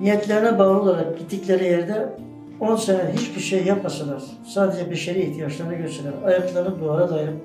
[0.00, 2.08] niyetlerine bağlı olarak gittikleri yerde
[2.60, 7.36] 10 sene hiçbir şey yapmasalar, sadece beşeri ihtiyaçlarını gösterseler, ayaklarını duvara dayayıp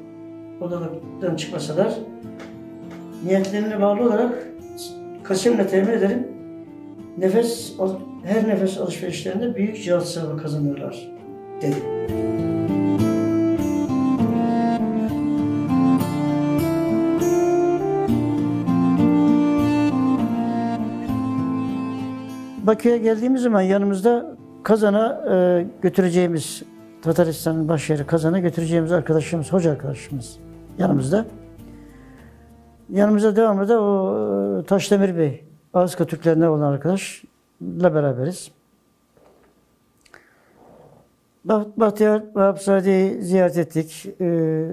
[0.62, 1.94] odadan çıkmasalar,
[3.26, 4.47] niyetlerine bağlı olarak
[5.23, 6.28] kasimle temin ederim,
[7.18, 7.73] nefes,
[8.26, 11.08] her nefes alışverişlerinde büyük cihat sevabı kazanırlar
[11.62, 11.76] dedi.
[22.67, 26.63] Bakü'ye geldiğimiz zaman yanımızda Kazan'a e, götüreceğimiz
[27.01, 30.39] Tataristan'ın başyeri Kazan'a götüreceğimiz arkadaşımız, hoca arkadaşımız
[30.77, 31.25] yanımızda.
[32.89, 38.51] Yanımızda devamlı da o e, Taşdemir Bey, Ağızka Türklerinden olan arkadaşla beraberiz.
[41.47, 44.05] Bah- Bahtiyar Vahapzade'yi ziyaret ettik.
[44.21, 44.67] E,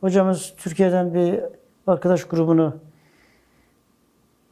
[0.00, 1.40] hocamız Türkiye'den bir
[1.86, 2.74] arkadaş grubunu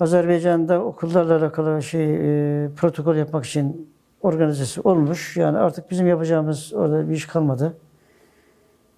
[0.00, 3.90] Azerbaycan'da okullarla alakalı şey e, protokol yapmak için
[4.22, 5.36] organizesi olmuş.
[5.36, 7.76] Yani artık bizim yapacağımız orada bir iş kalmadı.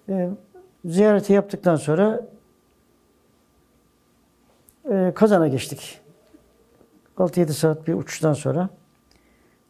[0.09, 0.29] E,
[0.85, 2.21] ziyareti yaptıktan sonra
[4.91, 5.99] e, Kazan'a geçtik.
[7.17, 8.69] 6-7 saat bir uçuştan sonra.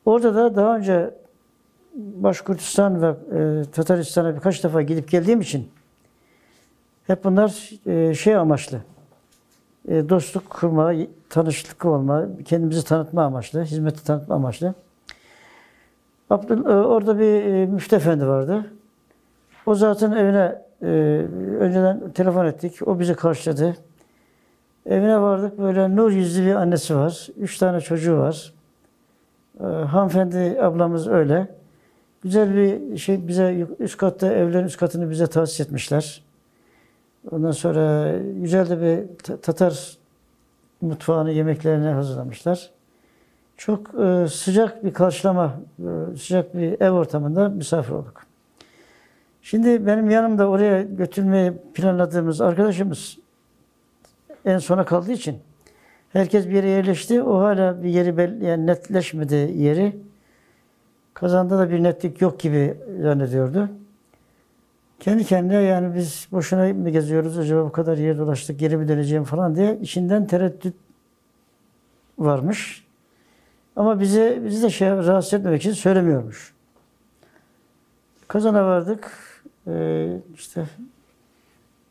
[0.06, 1.14] Orada da daha önce
[1.96, 5.72] Başkurtistan ve e, Tataristan'a birkaç defa gidip geldiğim için
[7.08, 8.82] hep bunlar e, şey amaçlı.
[9.88, 10.94] E, dostluk kurma,
[11.30, 14.74] tanışıklık olma, kendimizi tanıtma amaçlı, hizmeti tanıtma amaçlı.
[16.30, 18.66] Abdül, e, orada bir e, müftü efendi vardı.
[19.66, 20.64] O zatın evine
[21.60, 22.88] önceden telefon ettik.
[22.88, 23.76] O bizi karşıladı.
[24.86, 25.60] Evine vardık.
[25.60, 27.28] Böyle nur yüzlü bir annesi var.
[27.38, 28.54] Üç tane çocuğu var.
[29.60, 31.48] E, hanımefendi ablamız öyle.
[32.24, 36.24] Güzel bir şey bize üst katta evlerin üst katını bize tahsis etmişler.
[37.32, 39.98] Ondan sonra güzel de bir Ta- Tatar
[40.82, 42.72] mutfağını, yemeklerini hazırlamışlar.
[43.58, 48.24] Çok e, sıcak bir karşılama, e, sıcak bir ev ortamında misafir olduk.
[49.42, 53.18] Şimdi benim yanımda oraya götürmeyi planladığımız arkadaşımız
[54.46, 55.38] en sona kaldığı için
[56.14, 57.24] herkes bir yere yerleşti.
[57.24, 59.96] O hala bir yeri belli, yani netleşmedi yeri.
[61.14, 63.70] Kazanda da bir netlik yok gibi zannediyordu.
[65.04, 69.24] Kendi kendine yani biz boşuna mı geziyoruz acaba bu kadar yer dolaştık geri mi döneceğim
[69.24, 70.76] falan diye içinden tereddüt
[72.20, 72.86] varmış.
[73.76, 76.54] Ama bize bizi de şey rahatsız etmemek için söylemiyormuş.
[78.28, 79.12] Kazana vardık.
[79.68, 80.66] Ee, işte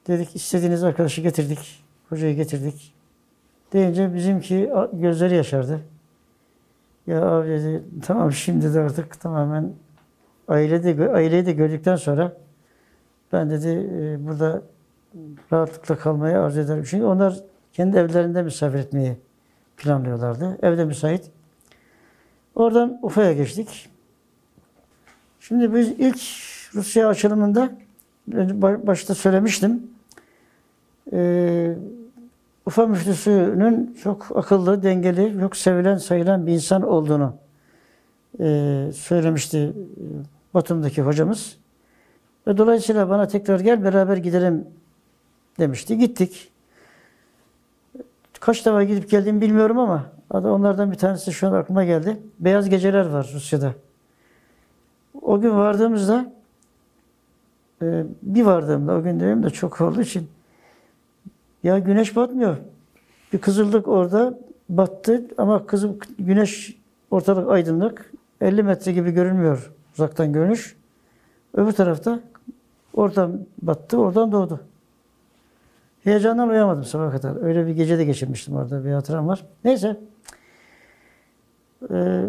[0.07, 1.85] dedik istediğiniz arkadaşı getirdik.
[2.09, 2.95] Hocayı getirdik.
[3.73, 5.81] Deyince bizimki gözleri yaşardı.
[7.07, 9.73] Ya abi dedi tamam şimdi de artık tamamen
[10.49, 12.43] ailede aileyi de gördükten sonra
[13.33, 14.63] ben dedi e, burada
[15.53, 16.85] rahatlıkla kalmayı arzu ederim.
[16.87, 17.35] Çünkü onlar
[17.73, 19.17] kendi evlerinde misafir etmeyi
[19.77, 20.59] planlıyorlardı.
[20.63, 21.31] Evde müsait.
[22.55, 23.89] Oradan Ufa'ya geçtik.
[25.41, 26.21] Şimdi biz ilk
[26.75, 27.73] Rusya açılımında
[28.87, 29.91] başta söylemiştim.
[31.13, 31.77] Ee,
[32.67, 37.35] Ufa müftüsünün çok akıllı, dengeli, çok sevilen, sayılan bir insan olduğunu
[38.41, 39.73] e, söylemişti
[40.55, 41.62] Batum'daki hocamız.
[42.47, 44.67] Ve dolayısıyla bana tekrar gel beraber gidelim
[45.59, 45.99] demişti.
[45.99, 46.53] Gittik.
[48.41, 52.23] Kaç defa gidip geldiğimi bilmiyorum ama onlardan bir tanesi şu an aklıma geldi.
[52.39, 53.75] Beyaz geceler var Rusya'da.
[55.23, 56.33] O gün vardığımızda
[57.83, 60.29] e, bir vardığımda o gün demeyeyim de çok olduğu için
[61.63, 62.57] ya güneş batmıyor.
[63.33, 64.39] Bir kızıldık orada
[64.69, 66.77] battı ama kızım güneş
[67.11, 68.13] ortalık aydınlık.
[68.41, 70.77] 50 metre gibi görünmüyor uzaktan görünüş.
[71.55, 72.21] Öbür tarafta
[72.95, 74.61] oradan battı, oradan doğdu.
[76.05, 77.43] Heyecandan uyamadım sabah kadar.
[77.43, 79.45] Öyle bir gece de geçirmiştim orada bir hatıram var.
[79.65, 80.01] Neyse.
[81.91, 82.25] Ee,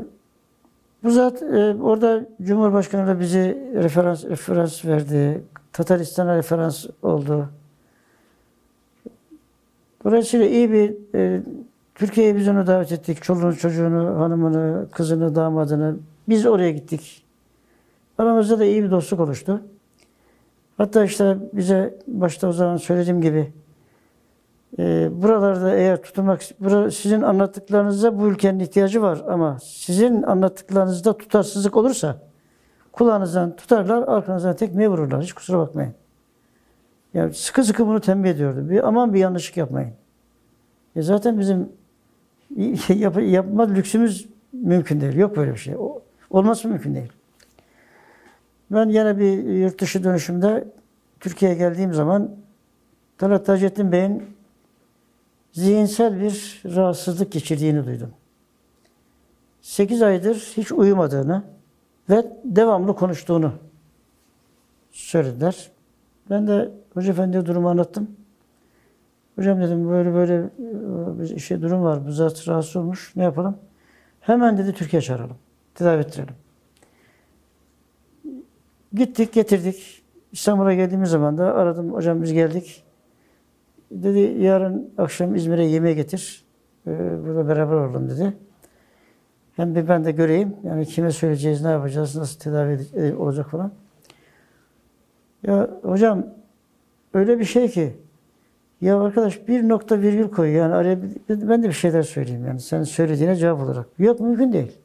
[1.04, 5.44] bu zat e, orada Cumhurbaşkanı da bizi referans referans verdi.
[5.74, 7.50] Tataristan'a referans oldu.
[10.04, 11.42] Dolayısıyla iyi bir e,
[11.96, 13.24] Türkiye'ye biz onu davet ettik.
[13.24, 15.96] Çoluğunu, çocuğunu, hanımını, kızını, damadını.
[16.30, 17.26] Biz oraya gittik.
[18.18, 19.62] Aramızda da iyi bir dostluk oluştu.
[20.78, 23.54] Hatta işte bize başta o zaman söylediğim gibi
[24.80, 31.78] e, buralarda eğer tutulmak, bura, sizin anlattıklarınıza bu ülkenin ihtiyacı var ama sizin anlattıklarınızda tutarsızlık
[31.78, 32.18] olursa
[32.92, 35.24] kulağınızdan tutarlar, arkanızdan tekmeye vururlar.
[35.24, 35.94] Hiç kusura bakmayın.
[37.14, 38.70] Yani sıkı sıkı bunu tembih ediyordu.
[38.70, 39.94] Bir, aman bir yanlışlık yapmayın.
[40.96, 41.70] E zaten bizim
[43.00, 45.16] yap, yapma lüksümüz mümkün değil.
[45.16, 45.76] Yok böyle bir şey.
[45.76, 47.12] O, olması mümkün değil.
[48.74, 50.68] Ben yine bir yurt dışı dönüşümde
[51.20, 52.36] Türkiye'ye geldiğim zaman
[53.18, 54.24] Talat Taceddin Bey'in
[55.52, 58.10] zihinsel bir rahatsızlık geçirdiğini duydum.
[59.62, 61.44] 8 aydır hiç uyumadığını
[62.10, 63.54] ve devamlı konuştuğunu
[64.92, 65.72] söylediler.
[66.30, 68.12] Ben de Hoca Efendi'ye durumu anlattım.
[69.36, 72.08] Hocam dedim böyle böyle e, bir şey durum var.
[72.08, 73.14] Bu zat rahatsız olmuş.
[73.16, 73.58] Ne yapalım?
[74.20, 75.38] Hemen dedi Türkiye çağıralım.
[75.76, 76.43] Tedavi ettirelim.
[78.94, 80.04] Gittik, getirdik.
[80.32, 81.94] İstanbul'a geldiğimiz zaman da aradım.
[81.94, 82.84] Hocam biz geldik.
[83.92, 86.46] Dedi yarın akşam İzmir'e yemeğe getir.
[86.88, 86.92] Ee,
[87.26, 88.34] burada beraber olalım dedi.
[89.56, 90.56] Hem bir ben de göreyim.
[90.64, 93.72] Yani kime söyleyeceğiz, ne yapacağız, nasıl tedavi e, olacak falan.
[95.44, 96.26] Ya hocam
[97.14, 97.94] öyle bir şey ki
[98.82, 100.98] ya arkadaş bir nokta virgül koy yani araya
[101.30, 103.86] ben de bir şeyler söyleyeyim yani sen söylediğine cevap olarak.
[104.00, 104.78] Yok mümkün değil.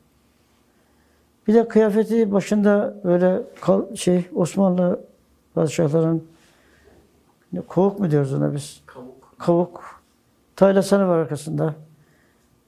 [1.48, 5.00] Bir de kıyafeti başında böyle kal, şey Osmanlı
[5.54, 6.24] padişahların
[7.68, 8.80] kovuk mu diyoruz ona biz?
[8.86, 9.34] Kavuk.
[9.38, 10.02] Kavuk.
[10.56, 11.74] Taylasanı var arkasında.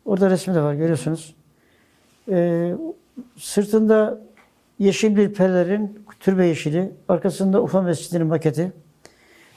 [0.04, 1.34] Orada resmi de var görüyorsunuz.
[2.28, 2.74] Ee,
[3.36, 4.20] sırtında
[4.78, 6.92] yeşil bir pelerin türbe yeşili.
[7.08, 8.72] Arkasında Ufa Mescidi'nin maketi.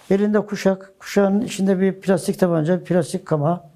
[0.10, 0.94] Elinde kuşak.
[1.00, 3.73] Kuşağın içinde bir plastik tabanca, bir plastik kama.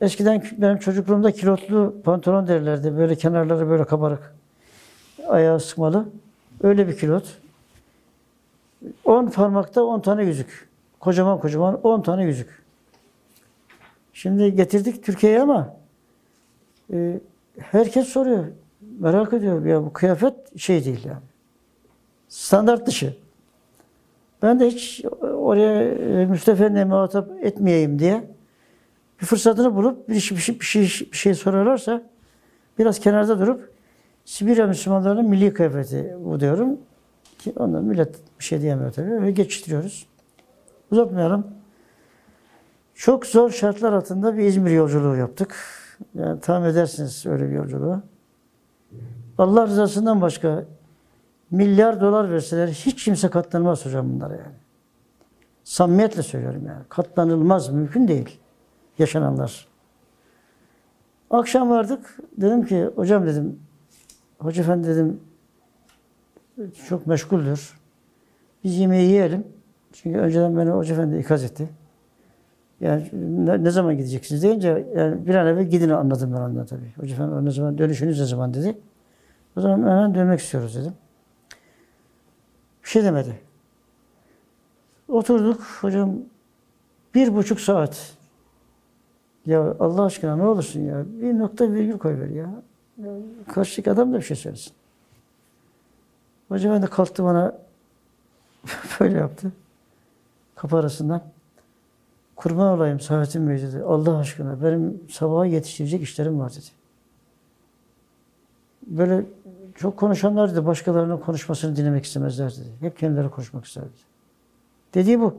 [0.00, 2.96] Eskiden benim çocukluğumda kilotlu pantolon derlerdi.
[2.96, 4.34] Böyle kenarları böyle kabarık.
[5.28, 6.08] Ayağı sıkmalı.
[6.62, 7.38] Öyle bir kilot.
[9.04, 10.68] 10 parmakta 10 tane yüzük.
[11.00, 12.62] Kocaman kocaman 10 tane yüzük.
[14.12, 15.76] Şimdi getirdik Türkiye'ye ama
[16.92, 17.20] e,
[17.58, 18.44] herkes soruyor.
[18.98, 19.66] Merak ediyor.
[19.66, 21.22] Ya bu kıyafet şey değil yani.
[22.28, 23.16] Standart dışı.
[24.42, 28.24] Ben de hiç oraya e, Müstefa'nın muhatap etmeyeyim diye
[29.20, 30.82] bir fırsatını bulup bir şey, bir şey, bir şey,
[31.12, 32.02] bir şey sorarlarsa
[32.78, 33.72] biraz kenarda durup
[34.24, 36.78] Sibirya Müslümanlarının milli kıyafeti bu diyorum.
[37.38, 39.22] Ki ondan millet bir şey diyemiyor tabii.
[39.22, 40.06] Ve geçiştiriyoruz.
[40.90, 41.46] Uzatmayalım.
[42.94, 45.56] Çok zor şartlar altında bir İzmir yolculuğu yaptık.
[46.14, 48.02] Yani tahmin edersiniz öyle bir yolculuğu.
[49.38, 50.64] Allah rızasından başka
[51.50, 54.56] milyar dolar verseler hiç kimse katlanmaz hocam bunlara yani.
[55.64, 56.82] Samimiyetle söylüyorum yani.
[56.88, 58.38] Katlanılmaz, mümkün değil
[59.00, 59.68] yaşananlar.
[61.30, 62.18] Akşam vardık.
[62.36, 63.58] Dedim ki hocam dedim
[64.38, 65.20] Hoca efendi dedim
[66.88, 67.78] çok meşguldür.
[68.64, 69.46] Biz yemeği yiyelim.
[69.92, 71.68] Çünkü önceden beni Hoca efendi ikaz etti.
[72.80, 76.92] Yani ne, ne zaman gideceksiniz deyince yani bir an evvel gidin anladım ben ondan tabii.
[76.96, 78.78] Hoca efendi ne zaman dönüşünüz ne zaman dedi.
[79.56, 80.92] O zaman hemen dönmek istiyoruz dedim.
[82.84, 83.40] Bir şey demedi.
[85.08, 86.16] Oturduk hocam
[87.14, 88.17] bir buçuk saat.
[89.48, 92.62] Ya Allah aşkına ne olursun ya bir nokta virgül koy ver ya.
[92.98, 93.12] ya
[93.52, 94.72] karşıdaki adam da bir şey söylesin.
[96.48, 97.58] Hoca ben de kalktı bana
[99.00, 99.52] böyle yaptı.
[100.54, 101.22] Kapı arasından.
[102.36, 103.82] Kurban olayım Saadettin Bey dedi.
[103.82, 106.66] Allah aşkına benim sabaha yetiştirecek işlerim var dedi.
[108.86, 109.24] Böyle
[109.74, 110.66] çok konuşanlar dedi.
[110.66, 112.68] Başkalarının konuşmasını dinlemek istemezler dedi.
[112.80, 114.00] Hep kendileri konuşmak ister dedi.
[114.94, 115.34] Dediği bu.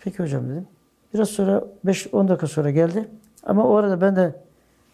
[0.00, 0.66] Peki hocam dedim.
[1.14, 3.08] Biraz sonra 5-10 dakika sonra geldi.
[3.42, 4.42] Ama o arada ben de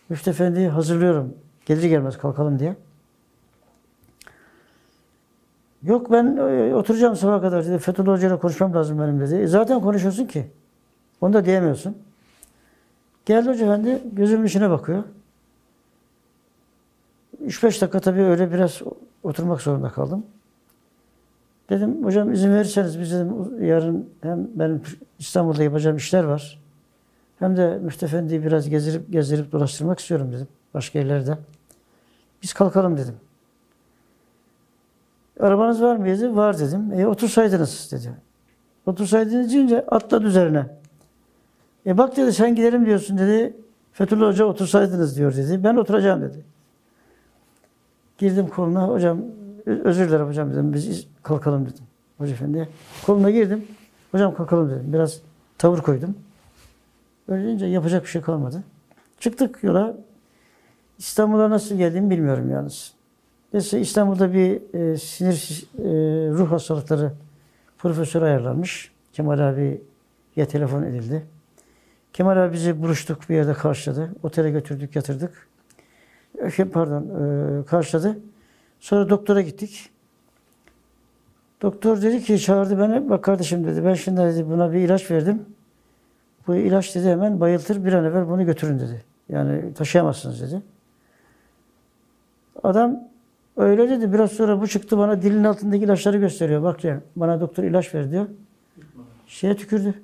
[0.08, 1.34] Müftü Efendi'yi hazırlıyorum.
[1.66, 2.76] Gelir gelmez kalkalım diye.
[5.82, 7.78] Yok ben e, oturacağım sabaha kadar dedi.
[7.78, 9.34] Fethullah Hoca ile konuşmam lazım benim dedi.
[9.34, 10.46] E, zaten konuşuyorsun ki.
[11.20, 11.98] Onu da diyemiyorsun.
[13.26, 15.04] Geldi Hoca Efendi gözümün içine bakıyor.
[17.46, 18.82] 3-5 dakika tabii öyle biraz
[19.22, 20.26] oturmak zorunda kaldım.
[21.70, 24.82] Dedim hocam izin verirseniz biz dedim yarın hem benim
[25.18, 26.60] İstanbul'da yapacağım işler var.
[27.38, 30.48] Hem de Müftü Efendi'yi biraz gezdirip gezdirip dolaştırmak istiyorum dedim.
[30.74, 31.38] Başka yerlerde.
[32.42, 33.14] Biz kalkalım dedim.
[35.40, 36.36] Arabanız var mı dedi.
[36.36, 36.92] Var dedim.
[36.92, 38.12] E otursaydınız dedi.
[38.86, 40.66] Otursaydınız deyince atladı üzerine.
[41.86, 43.56] E bak dedi sen gidelim diyorsun dedi.
[43.92, 45.64] Fethullah Hoca otursaydınız diyor dedi.
[45.64, 46.44] Ben oturacağım dedi.
[48.18, 48.88] Girdim koluna.
[48.88, 49.22] Hocam
[49.66, 50.72] özür dilerim hocam dedim.
[50.72, 51.84] Biz kalkalım dedim.
[52.18, 52.68] Hoca Efendi'ye.
[53.06, 53.64] Koluna girdim.
[54.12, 54.92] Hocam kalkalım dedim.
[54.92, 55.20] Biraz
[55.58, 56.14] tavır koydum.
[57.28, 58.62] Öyle deyince yapacak bir şey kalmadı.
[59.20, 59.96] Çıktık yola.
[60.98, 62.92] İstanbul'a nasıl geldiğimi bilmiyorum yalnız.
[63.52, 65.82] Neyse İstanbul'da bir e, sinir e,
[66.30, 67.12] ruh hastalıkları
[67.78, 68.92] profesör ayarlanmış.
[69.12, 71.26] Kemal abiye telefon edildi.
[72.12, 74.12] Kemal abi bizi buluştuk bir yerde karşıladı.
[74.22, 75.48] Otele götürdük, yatırdık.
[76.72, 78.18] Pardon, e, karşıladı.
[78.84, 79.90] Sonra doktora gittik.
[81.62, 83.10] Doktor dedi ki çağırdı beni.
[83.10, 85.42] Bak kardeşim dedi ben şimdi dedi buna bir ilaç verdim.
[86.46, 89.04] Bu ilaç dedi hemen bayıltır bir an evvel bunu götürün dedi.
[89.28, 90.62] Yani taşıyamazsınız dedi.
[92.62, 93.00] Adam
[93.56, 94.12] öyle dedi.
[94.12, 96.62] Biraz sonra bu çıktı bana dilin altındaki ilaçları gösteriyor.
[96.62, 98.26] Bak diyor bana doktor ilaç ver diyor.
[99.26, 99.94] Şeye tükürdü.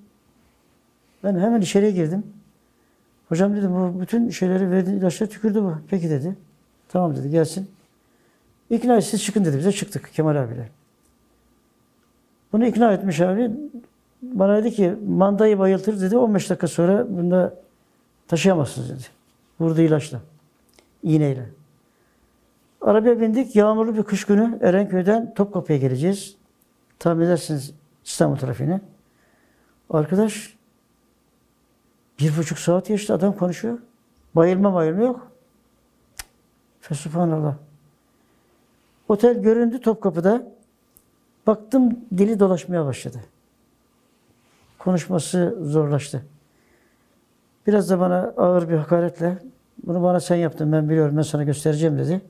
[1.25, 2.23] Ben hemen içeriye girdim.
[3.29, 5.75] Hocam dedim bu bütün şeyleri verdiğin ilaçları tükürdü bu.
[5.91, 6.37] Peki dedi.
[6.89, 7.69] Tamam dedi gelsin.
[8.71, 9.73] İkna et, siz çıkın dedi bize.
[9.73, 10.69] Çıktık Kemal abiyle.
[12.53, 13.51] Bunu ikna etmiş abi.
[14.23, 16.17] Bana dedi ki mandayı bayıltır dedi.
[16.17, 17.55] 15 dakika sonra bunda
[18.29, 19.03] taşıyamazsınız dedi.
[19.61, 20.21] Vurdu ilaçla.
[21.03, 21.47] iğneyle.
[22.81, 23.57] Arabaya bindik.
[23.57, 26.37] Yağmurlu bir kış günü Erenköy'den Topkapı'ya geleceğiz.
[26.99, 27.75] Tahmin edersiniz
[28.05, 28.81] İstanbul trafiğine.
[29.91, 30.57] Arkadaş
[32.19, 33.79] bir buçuk saat geçti adam konuşuyor.
[34.35, 35.33] Bayılma bayılma yok.
[36.81, 37.57] Fesubhanallah.
[39.11, 40.43] Otel göründü Topkapı'da.
[41.47, 43.19] Baktım dili dolaşmaya başladı.
[44.79, 46.23] Konuşması zorlaştı.
[47.67, 49.39] Biraz da bana ağır bir hakaretle
[49.87, 52.21] bunu bana sen yaptın ben biliyorum ben sana göstereceğim dedi.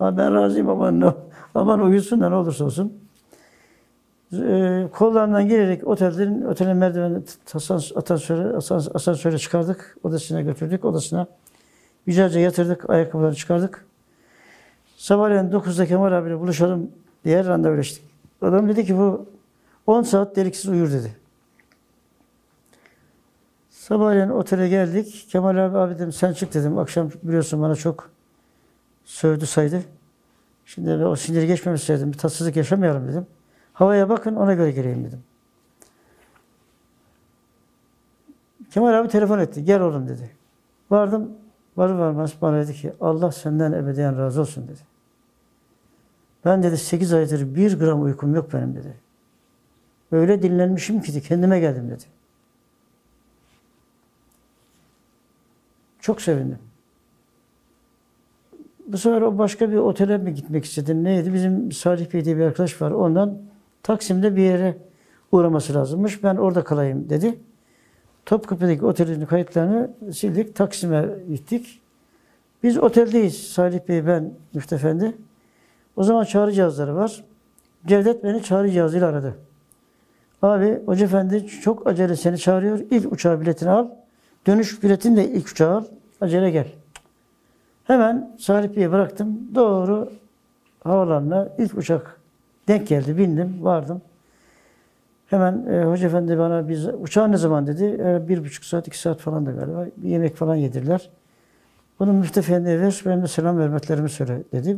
[0.00, 1.12] Ama ben razıyım aman, ne,
[1.54, 2.92] aman uyusun da ne olursa olsun.
[4.32, 7.18] Ee, kollarından girerek otellerin otelin merdiveni
[7.94, 8.56] asansöre,
[8.94, 9.96] asansöre çıkardık.
[10.02, 10.84] Odasına götürdük.
[10.84, 11.26] Odasına
[12.06, 12.90] güzelce yatırdık.
[12.90, 13.91] Ayakkabılarını çıkardık.
[15.02, 16.90] Sabahleyin 9'da Kemal abiyle buluşalım
[17.24, 18.04] diye randevuleştik.
[18.42, 19.26] Adam dedi ki bu
[19.86, 21.16] 10 saat deliksiz uyur dedi.
[23.70, 25.26] Sabahleyin otele geldik.
[25.30, 26.78] Kemal abi abi dedim sen çık dedim.
[26.78, 28.10] Akşam biliyorsun bana çok
[29.04, 29.82] sövdü saydı.
[30.64, 32.12] Şimdi o siniri geçmemesi dedim.
[32.12, 33.26] Bir tatsızlık yaşamayalım dedim.
[33.72, 35.22] Havaya bakın ona göre gireyim dedim.
[38.70, 39.64] Kemal abi telefon etti.
[39.64, 40.30] Gel oğlum dedi.
[40.90, 41.30] Vardım.
[41.76, 44.91] Varı varmaz bana dedi ki Allah senden ebediyen razı olsun dedi.
[46.44, 48.94] Ben dedi 8 aydır bir gram uykum yok benim dedi.
[50.12, 52.04] Öyle dinlenmişim ki kendime geldim dedi.
[56.00, 56.58] Çok sevindim.
[58.86, 61.04] Bu sefer o başka bir otele mi gitmek istedi?
[61.04, 61.34] Neydi?
[61.34, 62.90] Bizim Salih Bey diye bir arkadaş var.
[62.90, 63.38] Ondan
[63.82, 64.78] Taksim'de bir yere
[65.32, 66.24] uğraması lazımmış.
[66.24, 67.38] Ben orada kalayım dedi.
[68.26, 70.56] Topkapı'daki otelin kayıtlarını sildik.
[70.56, 71.80] Taksim'e gittik.
[72.62, 73.48] Biz oteldeyiz.
[73.48, 75.14] Salih Bey, ben, Müftefendi.
[75.96, 77.24] O zaman çağrı cihazları var.
[77.86, 79.34] Cevdet beni çağrı cihazıyla aradı.
[80.42, 82.78] Abi Hoca Efendi çok acele seni çağırıyor.
[82.90, 83.88] İlk uçağı biletini al.
[84.46, 85.84] Dönüş biletini de ilk uçağı al.
[86.20, 86.66] Acele gel.
[87.84, 89.40] Hemen Salih Bey'i bıraktım.
[89.54, 90.12] Doğru
[90.84, 92.20] havalarına ilk uçak
[92.68, 93.18] denk geldi.
[93.18, 94.02] Bindim, vardım.
[95.26, 97.84] Hemen e, Hoca Efendi bana biz uçağı ne zaman dedi.
[97.84, 99.86] E, bir buçuk saat, iki saat falan da galiba.
[99.96, 101.10] Bir yemek falan yedirdiler.
[101.98, 104.76] Bunu müftefendiye ver, benim de selam vermeklerimi söyle dedi.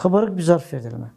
[0.00, 1.10] Kabarık bir zarf verdi elime.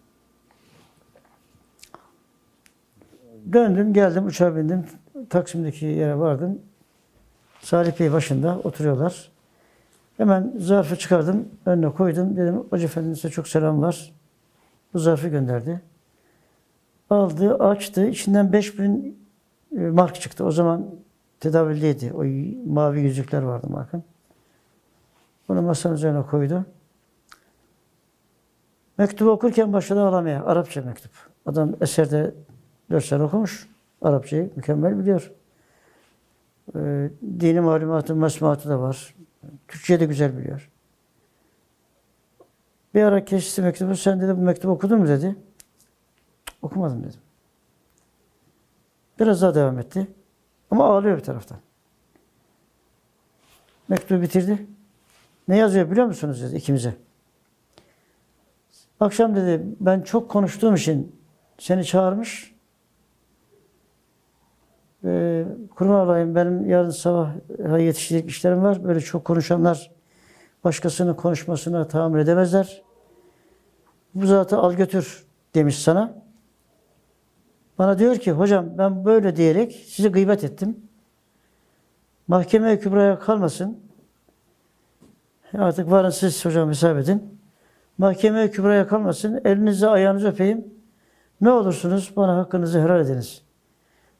[3.53, 4.85] Döndüm, geldim, uçağa bindim.
[5.29, 6.59] Taksim'deki yere vardım.
[7.61, 9.31] Salih Bey başında oturuyorlar.
[10.17, 12.37] Hemen zarfı çıkardım, önüne koydum.
[12.37, 14.13] Dedim, Hoca Efendi size çok selam var.
[14.93, 15.81] Bu zarfı gönderdi.
[17.09, 18.07] Aldı, açtı.
[18.07, 19.17] İçinden 5000
[19.77, 20.45] e, mark çıktı.
[20.45, 20.85] O zaman
[21.39, 22.13] tedaviliydi.
[22.13, 22.23] O
[22.73, 24.03] mavi yüzükler vardı markın.
[25.47, 26.65] Bunu masanın üzerine koydu.
[28.97, 30.45] Mektubu okurken başladı ağlamaya.
[30.45, 31.11] Arapça mektup.
[31.45, 32.35] Adam eserde
[32.91, 33.69] dört sene okumuş.
[34.01, 35.31] Arapçayı mükemmel biliyor.
[36.75, 37.09] Ee,
[37.39, 39.15] dini malumatı, mesmuatı da var.
[39.67, 40.69] Türkçe de güzel biliyor.
[42.93, 43.95] Bir ara kesti mektubu.
[43.95, 45.35] Sen dedi bu mektubu okudun mu dedi.
[46.61, 47.19] Okumadım dedim.
[49.19, 50.07] Biraz daha devam etti.
[50.71, 51.57] Ama ağlıyor bir taraftan.
[53.87, 54.67] Mektubu bitirdi.
[55.47, 56.95] Ne yazıyor biliyor musunuz dedi ikimize.
[59.03, 61.15] Akşam dedi ben çok konuştuğum için
[61.57, 62.55] seni çağırmış.
[65.05, 65.45] Ee,
[65.75, 67.31] kurban olayım benim yarın sabah
[67.79, 68.83] yetişecek işlerim var.
[68.83, 69.91] Böyle çok konuşanlar
[70.63, 72.83] başkasının konuşmasına tahammül edemezler.
[74.15, 76.23] Bu zatı al götür demiş sana.
[77.77, 80.77] Bana diyor ki hocam ben böyle diyerek sizi gıybet ettim.
[82.27, 83.79] Mahkeme kübraya kalmasın.
[85.57, 87.32] Artık varın siz hocam hesap edin.
[87.97, 89.41] Mahkeme kübraya kalmasın.
[89.45, 90.67] Elinizi ayağınızı öpeyim.
[91.41, 93.41] Ne olursunuz bana hakkınızı helal ediniz.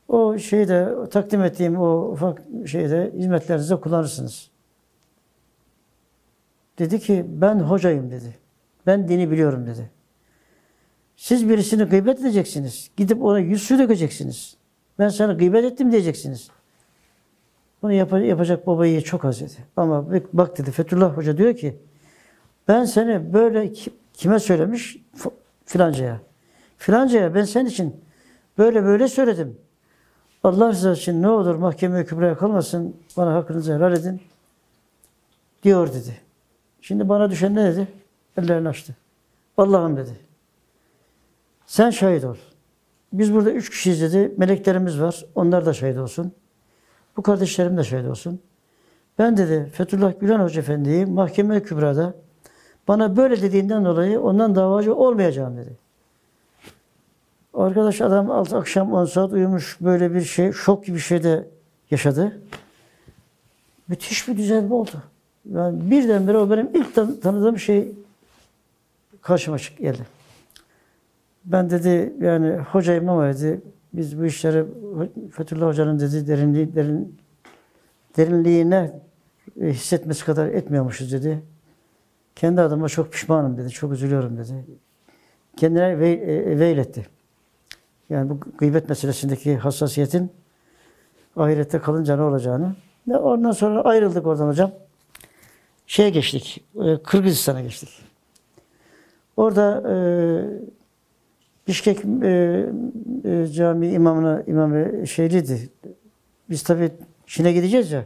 [0.08, 4.50] O şeyde takdim ettiğim o ufak şeyde hizmetlerinizde kullanırsınız.
[6.80, 8.36] Dedi ki ben hocayım dedi.
[8.88, 9.90] Ben dini biliyorum dedi.
[11.16, 12.92] Siz birisini gıybet edeceksiniz.
[12.98, 14.58] Gidip ona yüz su dökeceksiniz.
[15.00, 16.50] Ben sana gıybet ettim diyeceksiniz.
[17.82, 19.68] Bunu yap yapacak babayı çok az dedi.
[19.78, 21.80] Ama bak dedi Fethullah Hoca diyor ki
[22.68, 23.74] ben seni böyle
[24.14, 24.98] kime söylemiş?
[25.66, 26.20] Filancaya.
[26.78, 28.02] Filancaya ben senin için
[28.58, 29.58] böyle böyle söyledim.
[30.44, 32.96] Allah rızası için ne olur mahkemeye kübraya kalmasın.
[33.18, 34.22] Bana hakkınızı helal edin.
[35.64, 36.22] Diyor dedi.
[36.82, 37.88] Şimdi bana düşen ne dedi?
[38.38, 38.96] Ellerini açtı.
[39.58, 40.20] Allah'ım dedi.
[41.66, 42.36] Sen şahit ol.
[43.14, 44.34] Biz burada üç kişiyiz dedi.
[44.38, 45.26] Meleklerimiz var.
[45.36, 46.34] Onlar da şahit olsun.
[47.18, 48.42] Bu kardeşlerim de şahit olsun.
[49.20, 52.14] Ben dedi Fethullah Gülen Hoca Efendi'yi mahkeme kübrada
[52.88, 55.78] bana böyle dediğinden dolayı ondan davacı olmayacağım dedi.
[57.54, 61.48] Arkadaş adam alt akşam 10 saat uyumuş böyle bir şey, şok gibi bir şey de
[61.92, 62.40] yaşadı.
[63.88, 65.04] Müthiş bir düzelme oldu.
[65.54, 67.92] Yani birdenbire o benim ilk tan- tanıdığım şey
[69.22, 70.06] karşıma çık geldi.
[71.46, 73.62] Ben dedi yani hocayım ama dedi
[73.94, 74.66] biz bu işleri
[75.32, 77.20] Fethullah Hoca'nın dedi derinliği, derin,
[78.18, 78.92] derinliğine
[79.62, 81.44] e, hissetmesi kadar etmiyormuşuz dedi.
[82.36, 83.70] Kendi adıma çok pişmanım dedi.
[83.70, 84.66] Çok üzülüyorum dedi.
[85.58, 87.08] Kendine ve, e, veyletti.
[88.10, 90.32] Yani bu gıybet meselesindeki hassasiyetin
[91.36, 92.76] ahirette kalınca ne olacağını.
[93.08, 94.72] Ve ondan sonra ayrıldık oradan hocam.
[95.88, 96.64] Şeye geçtik.
[96.86, 97.90] e, Kırgızistan'a geçtik.
[99.38, 99.96] Orada e,
[101.68, 102.66] Bişkek e,
[103.26, 105.70] e, cami imamına imamı şeyliydi.
[106.50, 106.92] Biz tabii
[107.28, 108.04] Çin'e gideceğiz ya.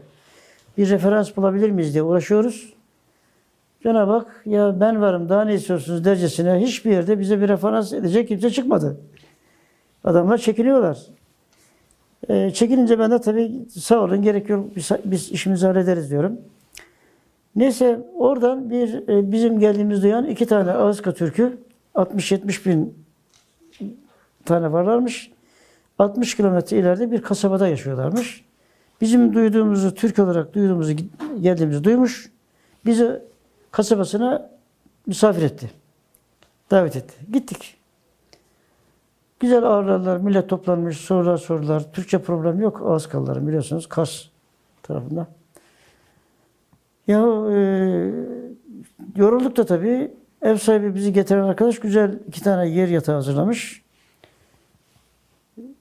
[0.78, 2.74] Bir referans bulabilir miyiz diye uğraşıyoruz.
[3.88, 8.28] Cenab-ı Hak ya ben varım daha ne istiyorsunuz dercesine hiçbir yerde bize bir referans edecek
[8.28, 8.98] kimse çıkmadı.
[10.04, 10.98] Adamlar çekiliyorlar.
[12.30, 16.42] E, çekilince ben de tabii sağ olun gerek yok biz, biz işimizi hallederiz diyorum.
[17.56, 21.58] Neyse oradan bir e, bizim geldiğimiz duyan iki tane Ağızka Türk'ü
[21.96, 22.94] 60-70 bin
[24.46, 25.32] tane varlarmış.
[26.00, 28.46] 60 kilometre ileride bir kasabada yaşıyorlarmış.
[29.02, 30.94] Bizim duyduğumuzu, Türk olarak duyduğumuzu,
[31.42, 32.32] geldiğimizi duymuş.
[32.86, 33.28] Bizi
[33.72, 34.50] kasabasına
[35.06, 35.72] misafir etti.
[36.72, 37.16] Davet etti.
[37.32, 37.78] Gittik.
[39.40, 41.94] Güzel ağırlarlar, millet toplanmış, sorular sorular.
[41.94, 42.82] Türkçe problem yok.
[42.86, 44.24] Ağız kalları biliyorsunuz Kars
[44.84, 45.28] tarafında.
[47.08, 47.20] Ya
[47.52, 47.58] e,
[49.16, 50.12] yorulduk da tabii.
[50.42, 53.84] Ev sahibi bizi getiren arkadaş güzel iki tane yer yatağı hazırlamış.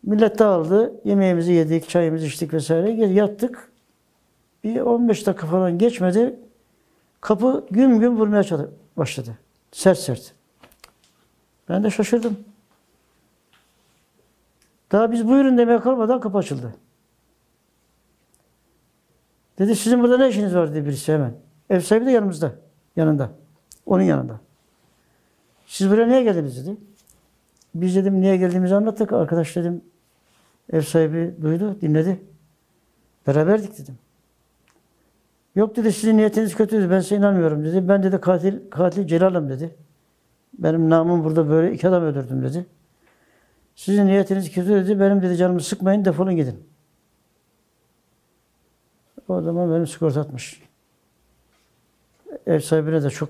[0.02, 0.94] Millet dağıldı.
[1.04, 2.90] Yemeğimizi yedik, çayımızı içtik vesaire.
[2.90, 3.72] Yattık.
[4.64, 6.36] Bir 15 dakika falan geçmedi.
[7.26, 8.42] Kapı güm güm vurmaya
[8.96, 9.38] başladı.
[9.72, 10.34] Sert sert.
[11.68, 12.38] Ben de şaşırdım.
[14.92, 16.74] Daha biz buyurun demeye kalmadan kapı açıldı.
[19.58, 21.34] Dedi sizin burada ne işiniz var dedi birisi hemen.
[21.70, 22.52] Ev sahibi de yanımızda.
[22.96, 23.30] Yanında.
[23.86, 24.40] Onun yanında.
[25.66, 26.76] Siz buraya niye geldiniz dedi.
[27.74, 29.12] Biz dedim niye geldiğimizi anlattık.
[29.12, 29.82] Arkadaş dedim
[30.72, 32.22] ev sahibi duydu, dinledi.
[33.26, 33.98] Beraberdik dedim.
[35.56, 36.90] Yok dedi sizin niyetiniz kötüydü.
[36.90, 37.88] Ben size inanmıyorum dedi.
[37.88, 39.74] Ben dedi katil katil Celal'ım dedi.
[40.58, 42.66] Benim namım burada böyle iki adam öldürdüm dedi.
[43.74, 45.00] Sizin niyetiniz kötü dedi.
[45.00, 46.66] Benim dedi canımı sıkmayın defolun gidin.
[49.28, 50.62] O zaman benim sigorta atmış.
[52.46, 53.28] Ev sahibine de çok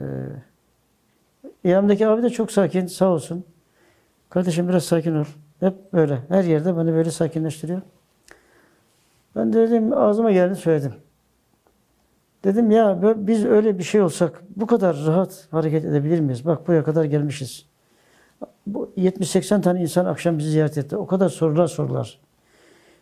[0.00, 0.04] e,
[1.64, 3.44] yanımdaki abi de çok sakin sağ olsun.
[4.30, 5.24] Kardeşim biraz sakin ol.
[5.60, 6.18] Hep böyle.
[6.28, 7.82] Her yerde beni böyle sakinleştiriyor.
[9.36, 10.92] Ben de dedim ağzıma geldi söyledim.
[12.44, 16.46] Dedim ya biz öyle bir şey olsak bu kadar rahat hareket edebilir miyiz?
[16.46, 17.66] Bak buraya kadar gelmişiz.
[18.66, 20.96] Bu 70-80 tane insan akşam bizi ziyaret etti.
[20.96, 22.20] O kadar sorular sorular.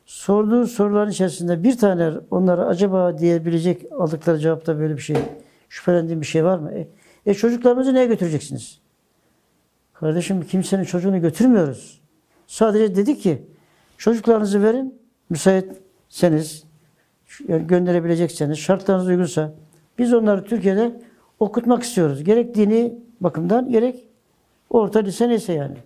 [0.07, 5.17] Sorduğu soruların içerisinde bir tane onlara acaba diyebilecek aldıkları cevapta böyle bir şey,
[5.69, 6.73] şüphelendiğim bir şey var mı?
[6.73, 6.89] E,
[7.27, 8.81] e çocuklarımızı neye götüreceksiniz?
[9.93, 12.01] Kardeşim kimsenin çocuğunu götürmüyoruz.
[12.47, 13.47] Sadece dedik ki
[13.99, 15.01] çocuklarınızı verin,
[15.31, 16.65] müsaitseniz,
[17.49, 19.53] gönderebilecekseniz, şartlarınız uygunsa
[19.99, 21.01] biz onları Türkiye'de
[21.41, 22.25] okutmak istiyoruz.
[22.25, 24.09] Gerek dini bakımdan gerek
[24.71, 25.77] orta lise neyse yani.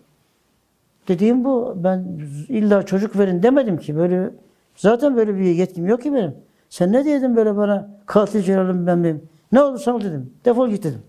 [1.09, 1.75] Dediğim bu.
[1.77, 3.97] Ben illa çocuk verin demedim ki.
[3.97, 4.31] Böyle
[4.77, 6.35] zaten böyle bir yetkim yok ki benim.
[6.69, 9.29] Sen ne diyedin böyle bana katil Celal'im ben miyim?
[9.53, 10.33] Ne olursa ol dedim.
[10.45, 11.03] Defol git dedim.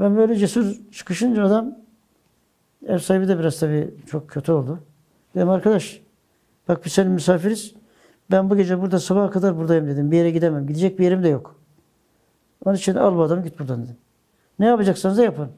[0.00, 1.76] Ben böyle cesur çıkışınca adam
[2.86, 4.80] ev sahibi de biraz tabii çok kötü oldu.
[5.34, 6.00] Dedim arkadaş
[6.68, 7.74] bak biz senin misafiriz.
[8.30, 10.10] Ben bu gece burada sabaha kadar buradayım dedim.
[10.10, 10.66] Bir yere gidemem.
[10.66, 11.54] Gidecek bir yerim de yok.
[12.64, 13.96] Onun için al bu adamı git buradan dedim.
[14.58, 15.48] Ne yapacaksanız da yapın.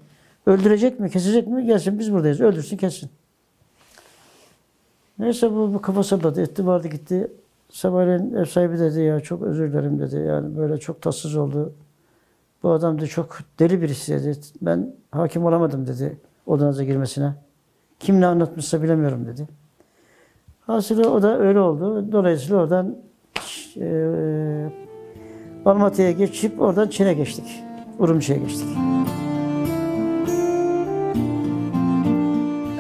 [0.47, 1.67] Öldürecek mi, kesecek mi?
[1.67, 2.41] Gelsin biz buradayız.
[2.41, 3.11] Öldürsün, kessin.
[5.19, 6.43] Neyse bu, bu kafa salladı.
[6.43, 7.33] Etti vardı gitti.
[7.71, 10.17] Sabahleyin ev sahibi dedi ya çok özür dilerim dedi.
[10.17, 11.73] Yani böyle çok tatsız oldu.
[12.63, 14.39] Bu adam da çok deli birisi dedi.
[14.63, 17.35] Ben hakim olamadım dedi odanıza girmesine.
[18.01, 19.49] Kim ne anlatmışsa bilemiyorum dedi.
[20.71, 22.13] Hasılı o da öyle oldu.
[22.13, 22.97] Dolayısıyla oradan
[23.77, 23.87] e,
[25.65, 27.45] Almatı'ya geçip oradan Çin'e geçtik.
[27.99, 28.69] Urumçi'ye geçtik.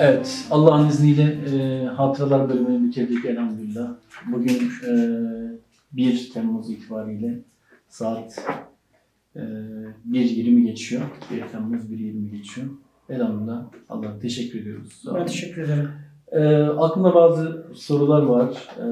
[0.00, 3.90] Evet, Allah'ın izniyle e, hatıralar bölümünü bitirdik elhamdülillah.
[4.33, 4.92] Bugün e,
[5.92, 7.40] 1 Temmuz itibariyle
[7.88, 8.48] saat
[9.37, 11.03] e, 1.20 geçiyor.
[11.31, 12.66] 1 Temmuz 1.20 geçiyor.
[13.09, 15.03] Elhamdülillah Allah'a teşekkür ediyoruz.
[15.14, 15.90] Ben teşekkür ederim.
[16.32, 18.68] E, aklımda bazı sorular var.
[18.78, 18.86] E,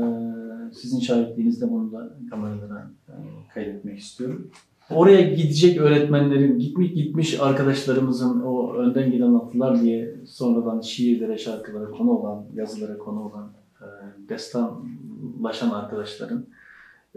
[0.72, 3.14] sizin şahitliğinizde bunu da kameralara e,
[3.55, 4.51] kaydetmek istiyorum.
[4.90, 12.11] Oraya gidecek öğretmenlerin, gitmiş gitmiş arkadaşlarımızın o önden giden atlılar diye sonradan şiirlere, şarkılara konu
[12.11, 13.87] olan, yazılara konu olan, e,
[14.29, 16.46] destanlaşan arkadaşların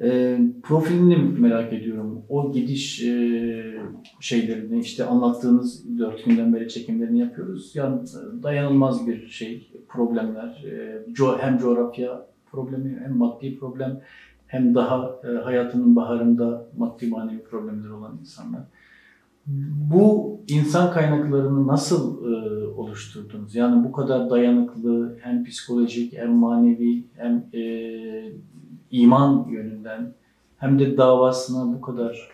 [0.02, 2.22] e, profilini merak ediyorum.
[2.30, 3.76] O gidiş e,
[4.20, 7.76] şeylerini, işte anlattığınız dört günden beri çekimlerini yapıyoruz.
[7.76, 10.64] Yani e, dayanılmaz bir şey, problemler.
[10.66, 14.02] E, co- hem coğrafya problemi, hem maddi problem,
[14.48, 18.62] hem daha e, hayatının baharında maddi manevi problemleri olan insanlar.
[19.92, 23.56] Bu insan kaynaklarını nasıl e, oluşturdunuz?
[23.56, 27.62] Yani bu kadar dayanıklı hem psikolojik hem manevi hem e,
[28.92, 30.14] iman yönünden
[30.58, 32.30] hem de davasına bu kadar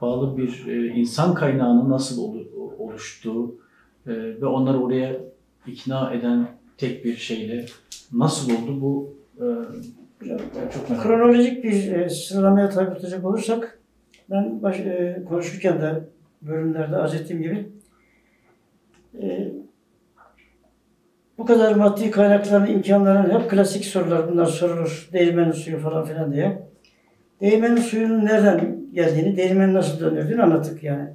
[0.00, 3.54] bağlı bir e, insan kaynağının nasıl olu- oluştuğu
[4.06, 4.10] e,
[4.40, 5.16] ve onları oraya
[5.66, 7.66] ikna eden tek bir şeyle
[8.12, 9.44] nasıl oldu bu e,
[10.74, 11.02] çok merak.
[11.02, 13.78] Kronolojik bir sıralamaya tabi tutacak olursak,
[14.30, 14.80] ben baş,
[15.28, 16.04] konuşurken de
[16.42, 17.68] bölümlerde arz ettiğim gibi
[21.40, 25.08] bu kadar maddi kaynakların, imkanların hep klasik sorular bunlar sorulur.
[25.12, 26.62] Değirmenin suyu falan filan diye.
[27.40, 31.08] Değirmenin suyunun nereden geldiğini, değirmenin nasıl döndürdüğünü anlattık yani.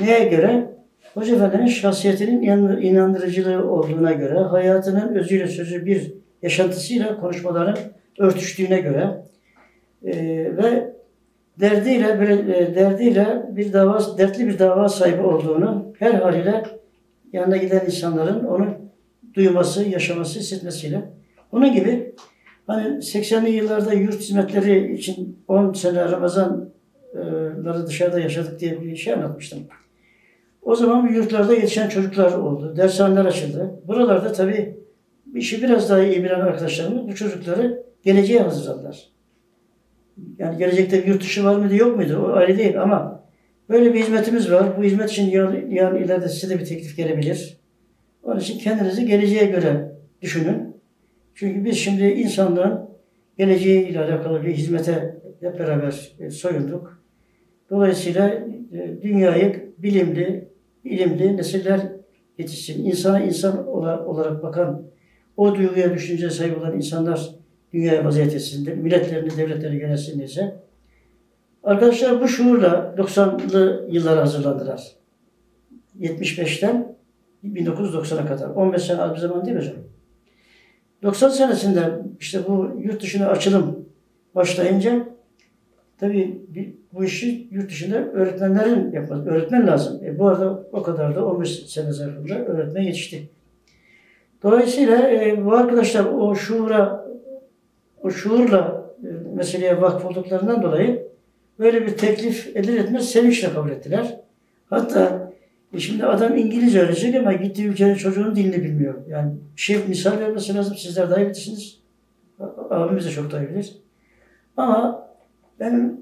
[0.00, 0.66] Neye göre?
[1.14, 7.76] Hoca Efendi'nin şahsiyetinin inan- inandırıcılığı olduğuna göre, hayatının özüyle sözü bir yaşantısıyla konuşmaların
[8.18, 9.08] örtüştüğüne göre
[10.04, 10.16] e,
[10.56, 10.92] ve
[11.60, 16.62] derdiyle böyle, e, derdiyle bir dava dertli bir dava sahibi olduğunu her haliyle
[17.32, 18.89] yanına giden insanların onu
[19.34, 21.10] duyması, yaşaması, hissetmesiyle.
[21.52, 22.14] Onun gibi
[22.66, 29.58] hani 80'li yıllarda yurt hizmetleri için 10 sene Ramazanları dışarıda yaşadık diye bir şey anlatmıştım.
[30.62, 32.76] O zaman yurtlarda yetişen çocuklar oldu.
[32.76, 33.80] Dershaneler açıldı.
[33.88, 34.76] Buralarda tabii
[35.34, 39.08] işi biraz daha iyi bilen arkadaşlarımız bu çocukları geleceğe hazırladılar.
[40.38, 43.24] Yani gelecekte bir yurt dışı var mıydı yok muydu o ayrı değil ama
[43.68, 44.78] böyle bir hizmetimiz var.
[44.78, 47.59] Bu hizmet için yarın, yarın ileride size de bir teklif gelebilir.
[48.22, 50.76] Onun için kendinizi geleceğe göre düşünün.
[51.34, 52.90] Çünkü biz şimdi insanlığın
[53.38, 57.02] geleceğiyle alakalı bir hizmete hep beraber e, soyunduk.
[57.70, 58.28] Dolayısıyla
[58.72, 60.48] e, dünyayı bilimli,
[60.84, 61.80] ilimli nesiller
[62.38, 62.84] yetişsin.
[62.84, 64.82] İnsana insan ola- olarak bakan,
[65.36, 67.30] o duyguya, düşünceye sahip olan insanlar
[67.72, 70.56] dünyaya vaziyet etsin, milletlerini, devletlerini yönetsin ise
[71.62, 74.96] arkadaşlar bu şuurla 90'lı yıllara hazırlandılar.
[76.00, 76.96] 75'ten
[77.44, 78.48] 1990'a kadar.
[78.48, 79.76] 15 sene az bir zaman değil mi hocam?
[81.02, 81.80] 90 senesinde
[82.20, 83.88] işte bu yurt dışına açılım
[84.34, 85.06] başlayınca
[85.98, 86.40] tabii
[86.92, 90.04] bu işi yurt dışında öğretmenlerin yapması, öğretmen lazım.
[90.04, 93.28] E, bu arada o kadar da 15 sene zarfında öğretmen yetişti.
[94.42, 97.06] Dolayısıyla e, bu arkadaşlar o şuura,
[98.02, 101.06] o şuurla e, meseleye vakıf olduklarından dolayı
[101.58, 104.20] böyle bir teklif edilir etmez sevinçle kabul ettiler.
[104.70, 105.29] Hatta
[105.74, 108.94] e, şimdi adam İngilizce öğrenecek ama gittiği ülkenin çocuğunun dilini bilmiyor.
[109.08, 110.76] Yani şey misal vermesi lazım.
[110.76, 111.26] Sizler daha iyi
[112.70, 113.64] Abimiz de çok daha iyi.
[114.56, 115.08] Ama
[115.60, 116.00] benim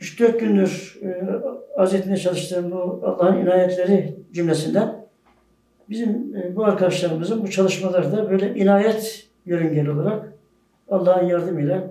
[0.00, 5.06] 3-4 gündür e, etmeye çalıştığım bu Allah'ın inayetleri cümlesinden
[5.90, 10.32] bizim e, bu arkadaşlarımızın bu çalışmalarda böyle inayet yörüngeli olarak
[10.90, 11.90] Allah'ın yardımıyla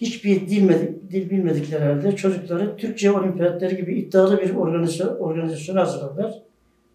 [0.00, 6.34] hiçbir dil, bilmedik- dil bilmedikleri halde çocukları Türkçe olimpiyatları gibi iddialı bir organizasyon, hazırladılar.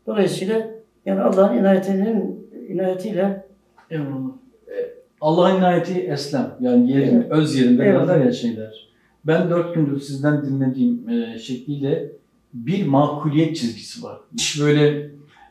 [0.08, 0.68] Dolayısıyla
[1.06, 3.46] yani Allah'ın inayetinin inayetiyle
[3.90, 4.30] Eyvallah.
[4.68, 4.76] E,
[5.22, 6.56] Allah'ın inayeti eslem.
[6.60, 7.32] Yani yerin, Evet.
[7.32, 8.08] öz yerinde Eyvallah.
[8.08, 8.90] derler ya şeyler.
[9.28, 12.12] Ben dört gündür sizden dinlediğim e, şekliyle
[12.54, 14.18] bir makuliyet çizgisi var.
[14.34, 15.10] Hiç böyle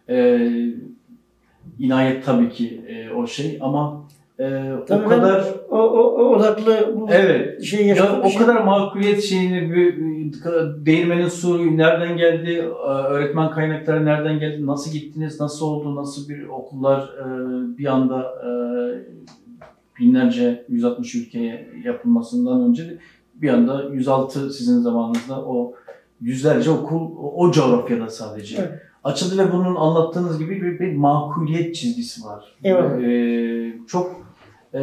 [0.09, 0.49] e,
[1.79, 4.02] inayet tabii ki e, o şey ama
[4.39, 8.65] e, o Tabii ben kadar o, o, o odaklı bu evet şey ya o kadar
[8.65, 10.13] makuliyet şeyini bir-
[10.87, 12.69] değirmenin suyu nereden geldi,
[13.09, 17.25] öğretmen kaynakları nereden geldi, nasıl gittiniz, nasıl oldu, nasıl bir okullar e,
[17.79, 18.51] bir anda e,
[20.01, 22.99] binlerce 160 ülkeye yapılmasından önce
[23.35, 25.75] bir anda 106 sizin zamanınızda o
[26.21, 28.81] yüzlerce okul o, o coğrafyada sadece Evet.
[29.05, 32.55] Açıldı ve bunun anlattığınız gibi bir, bir makuliyet çizgisi var.
[32.65, 33.03] Evet.
[33.03, 34.27] E, çok
[34.75, 34.81] e,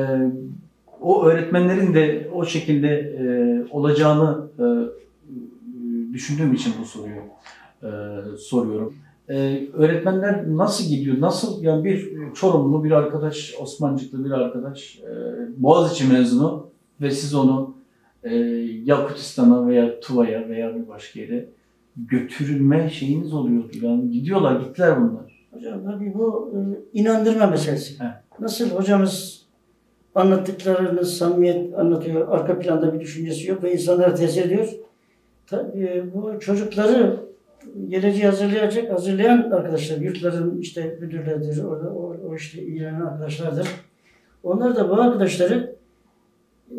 [1.02, 3.24] o öğretmenlerin de o şekilde e,
[3.72, 4.66] olacağını e,
[6.14, 7.22] düşündüğüm için bu soruyu
[7.84, 7.90] e,
[8.38, 8.94] soruyorum.
[9.30, 11.22] E, öğretmenler nasıl gidiyor?
[11.22, 15.12] Nasıl yani bir Çorumlu bir arkadaş, Osmancıklı bir arkadaş, e,
[15.58, 16.68] Boğaziçi mezunu
[17.02, 17.76] ve siz onu
[18.24, 18.36] e,
[18.84, 21.50] Yakutistan'a veya Tuva'ya veya bir başka yere
[22.08, 23.72] götürme şeyiniz oluyordu.
[23.82, 25.48] Yani gidiyorlar, gittiler bunlar.
[25.52, 26.60] Hocam tabii bu e,
[27.00, 27.94] inandırma meselesi.
[28.04, 28.40] Evet.
[28.40, 29.40] Nasıl hocamız
[30.16, 32.28] Anlattıklarını samimiyet anlatıyor.
[32.30, 34.68] Arka planda bir düşüncesi yok ve insanlara tesir ediyor.
[35.48, 37.18] Ta- e, bu çocukları
[37.88, 43.68] geleceği hazırlayacak, hazırlayan arkadaşlar, yurtların işte müdürleridir, orada o, o işte ilgilenen arkadaşlardır.
[44.44, 45.76] Onlar da bu arkadaşları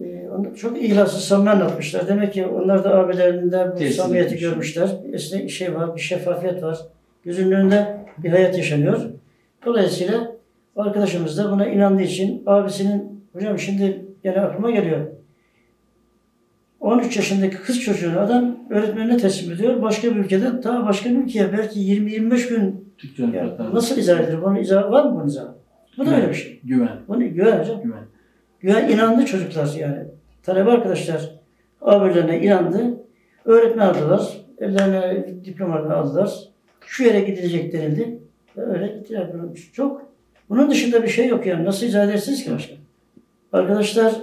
[0.03, 2.09] e, onlar çok ihlaslı, samimi anlatmışlar.
[2.09, 4.89] Demek ki onlar da abilerinde bu Tesir samimiyeti görmüşler.
[5.13, 6.79] Esnek şey var, bir şeffafiyet var.
[7.25, 9.01] Gözünün önünde bir hayat yaşanıyor.
[9.67, 10.33] Dolayısıyla
[10.77, 15.07] arkadaşımız da buna inandığı için abisinin, hocam şimdi gene aklıma geliyor.
[16.81, 19.83] 13 yaşındaki kız çocuğunu adam öğretmenine teslim ediyor.
[19.83, 24.43] Başka bir ülkeden ta başka bir ülkeye belki 20-25 gün yani nasıl izah edilir?
[24.43, 25.55] Bunun izahı var mı bunun izahı?
[25.99, 26.61] Bu da öyle bir şey.
[26.65, 26.99] Güven.
[27.09, 27.27] Bu ne?
[27.27, 27.83] Güven hocam.
[27.83, 28.05] Güven.
[28.61, 30.05] Güven inandı çocuklar yani.
[30.43, 31.31] Talebe arkadaşlar
[31.81, 33.05] abilerine inandı.
[33.45, 34.41] Öğretmen aldılar.
[34.59, 36.49] Ellerine diplomalarını aldılar.
[36.87, 38.19] Şu yere gidilecek denildi.
[38.57, 39.31] Ve öyle gittiler.
[39.73, 40.11] Çok.
[40.49, 41.65] Bunun dışında bir şey yok yani.
[41.65, 42.75] Nasıl izah edersiniz ki başka?
[43.53, 44.15] Arkadaşlar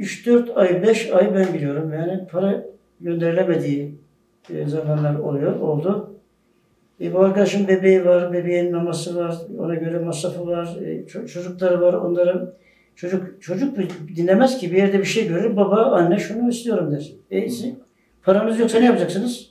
[0.00, 1.92] 3-4 ay, 5 ay ben biliyorum.
[1.92, 2.64] Yani para
[3.00, 3.94] gönderilemediği
[4.50, 6.14] e, zamanlar oluyor, oldu.
[7.00, 11.80] E, bu arkadaşın bebeği var, bebeğin maması var, ona göre masrafı var, e, ço- çocukları
[11.80, 12.52] var, onların
[12.96, 13.76] çocuk çocuk
[14.16, 17.12] dinlemez ki bir yerde bir şey görür, baba, anne şunu istiyorum der.
[17.30, 17.74] E, siz-
[18.22, 19.50] paranız yoksa ne yapacaksınız?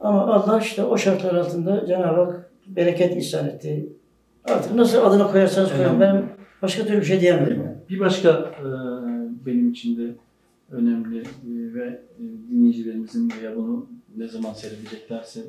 [0.00, 3.88] Ama Allah işte o şartlar altında Cenab-ı Hak bereket ihsan etti.
[4.44, 6.00] Artık nasıl adını koyarsanız koyun.
[6.00, 6.24] Ben
[6.62, 7.66] başka türlü bir şey diyemiyorum.
[7.90, 8.66] Bir başka e,
[9.46, 10.14] benim için de
[10.70, 11.24] önemli e,
[11.74, 15.40] ve e, dinleyicilerimizin veya bunu ne zaman seyredeceklerse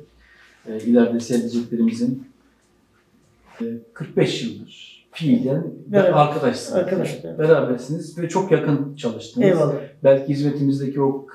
[0.68, 2.26] e, ileride seyredeceklerimizin
[3.60, 6.12] e, 45 yıldır fiilen Beraber.
[6.12, 6.78] arkadaşsınız.
[6.78, 7.38] Arkadaşlar.
[7.38, 9.48] Berabersiniz ve çok yakın çalıştınız.
[9.48, 9.74] Eyvallah.
[10.04, 11.26] Belki hizmetimizdeki o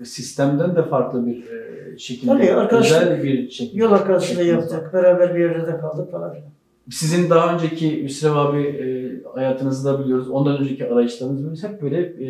[0.00, 3.82] e, sistemden de farklı bir e, şekilde, Tabii, arkadaşlar, özel bir şekilde.
[3.82, 4.92] Yol arkadaşlığı yaptık.
[4.92, 6.48] Beraber bir yerde de kaldık falan filan.
[6.90, 8.86] Sizin daha önceki Hüsrev abi e,
[9.34, 10.30] hayatınızı da biliyoruz.
[10.30, 12.28] Ondan önceki arayışlarınız hep böyle e,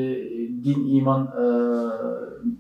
[0.64, 1.45] din, iman, e,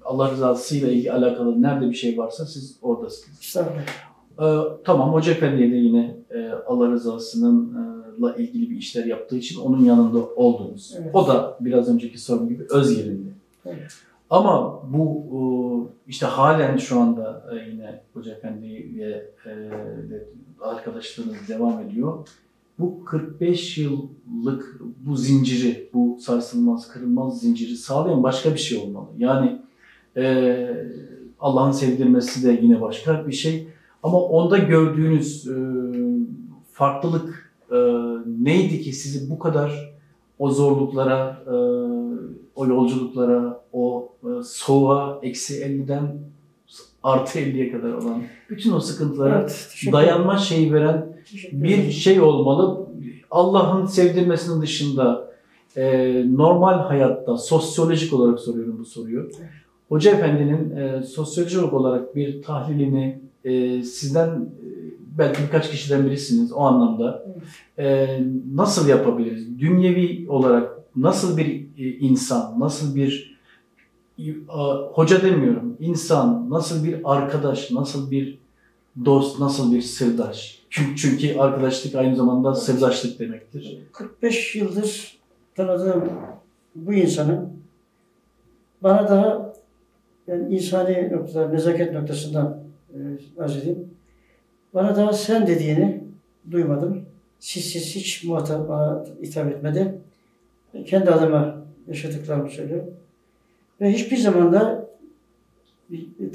[0.04, 3.38] Allah rızasıyla ilgili alakalı nerede bir şey varsa siz oradasınız.
[3.40, 4.05] Estağfurullah.
[4.40, 4.44] E,
[4.84, 10.18] tamam Hoca Efendi'ye de yine e, Allah rızasıyla ilgili bir işler yaptığı için onun yanında
[10.18, 10.94] oldunuz.
[11.00, 11.10] Evet.
[11.14, 13.28] O da biraz önceki sorum gibi öz yerinde.
[13.66, 13.92] Evet.
[14.30, 15.40] Ama bu e,
[16.10, 19.70] işte halen şu anda e, yine Hoca Efendi ve e,
[20.60, 22.28] arkadaşlığınız devam ediyor.
[22.78, 29.06] Bu 45 yıllık bu zinciri, bu sarsılmaz, kırılmaz zinciri sağlayan başka bir şey olmalı.
[29.18, 29.58] Yani
[30.16, 30.86] e,
[31.40, 33.68] Allah'ın sevdirmesi de yine başka bir şey.
[34.02, 35.56] Ama onda gördüğünüz e,
[36.72, 37.76] farklılık e,
[38.42, 39.96] neydi ki sizi bu kadar
[40.38, 41.54] o zorluklara, e,
[42.54, 46.18] o yolculuklara, o e, soğuğa eksi 50'den
[47.02, 51.16] artı 50'ye kadar olan bütün o sıkıntılara Evet, dayanma şeyi veren
[51.52, 52.86] bir şey olmalı.
[53.30, 55.30] Allah'ın sevdirmesinin dışında
[55.76, 59.30] e, normal hayatta sosyolojik olarak soruyorum bu soruyu.
[59.88, 64.48] Hoca Efendi'nin e, sosyolojik olarak bir tahlilini e, sizden
[65.18, 67.26] belki birkaç kişiden birisiniz o anlamda.
[67.78, 68.08] E,
[68.54, 69.58] nasıl yapabiliriz?
[69.58, 73.38] Dünyevi olarak nasıl bir e, insan, nasıl bir
[74.18, 74.32] e,
[74.92, 78.38] hoca demiyorum, insan, nasıl bir arkadaş, nasıl bir
[79.04, 80.62] dost, nasıl bir sırdaş?
[80.70, 83.78] Çünkü, çünkü arkadaşlık aynı zamanda sırdaşlık demektir.
[83.92, 85.18] 45 yıldır
[85.54, 86.04] tanıdığım
[86.74, 87.48] bu insanın
[88.82, 89.52] bana daha
[90.26, 92.65] yani insani noktalar, nezaket noktasından
[93.38, 93.90] arz edeyim.
[94.74, 96.04] Bana daha sen dediğini
[96.50, 97.04] duymadım.
[97.40, 99.94] Siz siz hiç muhatap bana hitap etmedi.
[100.86, 102.94] Kendi adıma yaşadıklarımı söylüyorum.
[103.80, 104.88] Ve hiçbir zaman da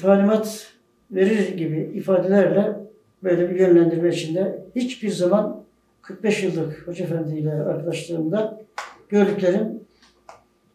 [0.02, 0.74] talimat
[1.12, 2.76] verir gibi ifadelerle
[3.24, 5.64] böyle bir yönlendirme içinde hiçbir zaman
[6.02, 8.62] 45 yıllık Hoca Efendi ile arkadaşlığımda
[9.10, 9.80] gördüklerim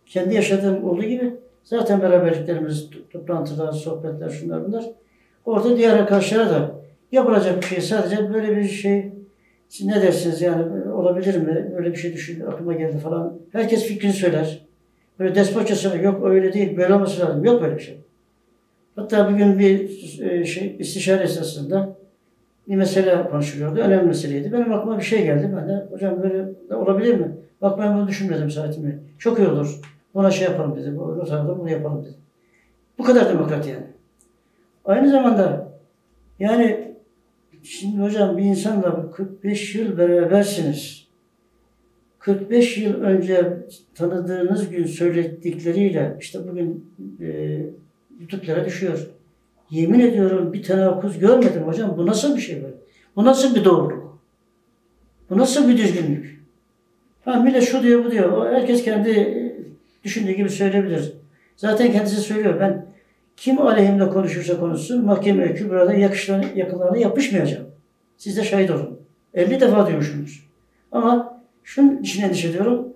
[0.06, 4.84] kendi yaşadığım olduğu gibi zaten beraberliklerimiz, to- toplantılar, sohbetler, şunlar bunlar.
[5.46, 6.74] Orada diğer arkadaşlara da
[7.12, 9.12] yapılacak bir şey sadece böyle bir şey
[9.68, 11.72] siz ne dersiniz yani olabilir mi?
[11.76, 13.38] Böyle bir şey düşün, aklıma geldi falan.
[13.52, 14.66] Herkes fikrini söyler.
[15.18, 16.04] Böyle despotça söyler.
[16.04, 17.44] Yok öyle değil, böyle olması lazım.
[17.44, 18.00] Yok böyle bir şey.
[18.96, 19.90] Hatta bir gün bir
[20.22, 21.96] e, şey istişare esnasında
[22.68, 23.80] bir mesele konuşuluyordu.
[23.80, 24.52] Önemli meseleydi.
[24.52, 25.54] Benim aklıma bir şey geldi.
[25.56, 26.44] Ben de hocam böyle
[26.76, 27.36] olabilir mi?
[27.62, 28.98] Bak ben bunu düşünmedim saatimi.
[29.18, 29.80] Çok iyi olur.
[30.14, 30.96] Buna şey yapalım dedi.
[30.96, 32.14] Bu notarda bunu yapalım dedi.
[32.98, 33.95] Bu kadar demokrat yani.
[34.86, 35.72] Aynı zamanda
[36.38, 36.94] yani
[37.62, 41.06] şimdi hocam bir insanla 45 yıl berabersiniz.
[42.18, 43.56] 45 yıl önce
[43.94, 47.60] tanıdığınız gün söyledikleriyle işte bugün e,
[48.20, 49.10] YouTube'lara düşüyor.
[49.70, 51.94] Yemin ediyorum bir tenakuz görmedim hocam.
[51.98, 52.74] Bu nasıl bir şey böyle?
[53.16, 54.18] Bu nasıl bir doğruluk?
[55.30, 56.44] Bu nasıl bir düzgünlük?
[57.24, 58.52] Ha millet şu diyor bu diyor.
[58.52, 59.36] Herkes kendi
[60.04, 61.12] düşündüğü gibi söyleyebilir.
[61.56, 62.60] Zaten kendisi söylüyor.
[62.60, 62.86] Ben
[63.36, 65.94] kim aleyhimde konuşursa konuşsun mahkemeye kübrada
[66.54, 67.66] yakınlarına yapışmayacağım.
[68.16, 68.98] Siz de şahit olun.
[69.34, 70.46] 50 defa diyormuşsunuz.
[70.92, 72.88] Ama şunun için endişe ediyorum.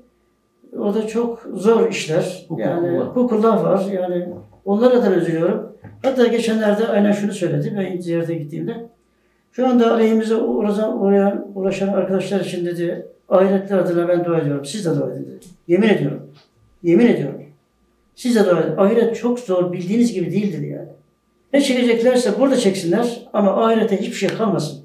[0.79, 2.46] O da çok zor işler.
[2.57, 3.07] Yani Hukukullah.
[3.07, 3.85] hukukullah var.
[3.92, 4.29] Yani
[4.64, 5.72] onlara da üzülüyorum.
[6.03, 7.74] Hatta geçenlerde aynen şunu söyledi.
[7.79, 8.74] Ben ziyarete gittiğimde.
[9.53, 13.07] Şu anda aleyhimize uğraşan, uğrayan, uğraşan arkadaşlar için dedi.
[13.29, 14.64] Ahiretler adına ben dua ediyorum.
[14.64, 15.46] Siz de dua edin dedi.
[15.68, 16.31] Yemin ediyorum.
[16.83, 17.42] Yemin ediyorum.
[18.20, 18.50] Siz de.
[18.76, 19.72] Ahiret çok zor.
[19.72, 20.88] Bildiğiniz gibi değil dedi yani.
[21.52, 24.85] Ne çekeceklerse burada çeksinler ama ahirete hiçbir şey kalmasın.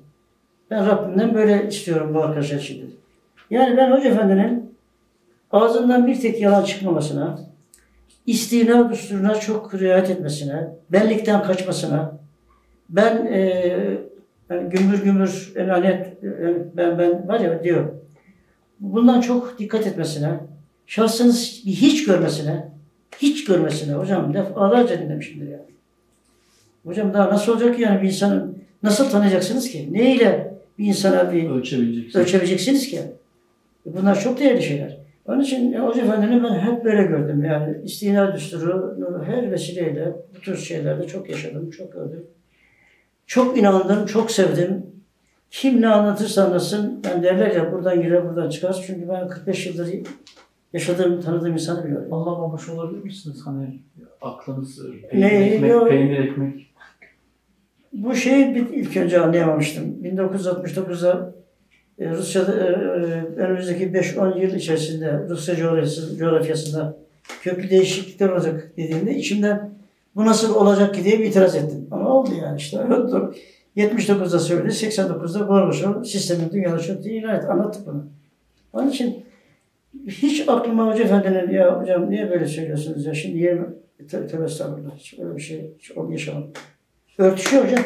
[0.71, 2.85] Ben Rabbimden böyle istiyorum bu arkadaşlar dedi.
[3.49, 4.75] Yani ben Hoca Efendi'nin
[5.51, 7.39] ağzından bir tek yalan çıkmamasına,
[8.25, 12.17] istina düsturuna çok riayet etmesine, benlikten kaçmasına,
[12.89, 13.39] ben e,
[14.49, 17.85] yani gümbür gümbür emanet e, ben ben var ya diyor.
[18.79, 20.39] Bundan çok dikkat etmesine,
[20.85, 21.33] şahsını
[21.65, 22.74] hiç görmesine,
[23.21, 25.75] hiç görmesine hocam defalarca dinlemişimdir yani.
[26.85, 29.89] Hocam daha nasıl olacak ki yani bir insanın nasıl tanıyacaksınız ki?
[29.91, 32.19] Ne ile bir insana bir Ölçebileceksin.
[32.19, 33.01] ölçebileceksiniz ki.
[33.85, 34.97] Bunlar çok değerli şeyler.
[35.25, 37.45] Onun için ya, Hoca Efendi'ni ben hep böyle gördüm.
[37.45, 42.23] Yani istina düsturu her vesileyle bu tür şeylerde çok yaşadım, çok gördüm.
[43.27, 44.85] Çok inandım, çok sevdim.
[45.51, 48.83] Kim ne anlatırsa anlatsın, ben derler ya buradan girer buradan çıkar.
[48.87, 49.93] Çünkü ben 45 yıldır
[50.75, 52.13] yaşadığım, tanıdığım insanı biliyorum.
[52.13, 53.41] Allah babaş olabilir misiniz?
[53.45, 53.79] Hani
[54.21, 54.79] aklınız
[55.13, 55.29] Ne?
[55.29, 55.89] peynir ekmek, Yok.
[55.89, 56.73] peynir ekmek.
[57.93, 59.83] Bu şeyi bir ilk önce anlayamamıştım.
[60.03, 61.33] 1969'da
[61.99, 66.97] e, Rusya'da e, e, önümüzdeki 5-10 yıl içerisinde Rusya coğrafyası, coğrafyasında
[67.41, 69.69] köklü değişiklikler olacak dediğimde içimden
[70.15, 71.87] bu nasıl olacak ki diye bir itiraz ettim.
[71.91, 72.77] Ama oldu yani işte.
[73.77, 77.47] 79'da söyledi, 89'da Gorbaçov sistemin dünyada çöktüğü ilan etti.
[77.47, 78.03] Anlattık bunu.
[78.73, 79.25] Onun için
[80.07, 83.65] hiç aklıma Hoca Efendi'nin ya hocam niye böyle söylüyorsunuz ya şimdi yerime
[84.09, 86.51] tövbe estağfurullah hiç öyle bir şey hiç yaşamadım.
[87.17, 87.83] Örtüşüyor hocam.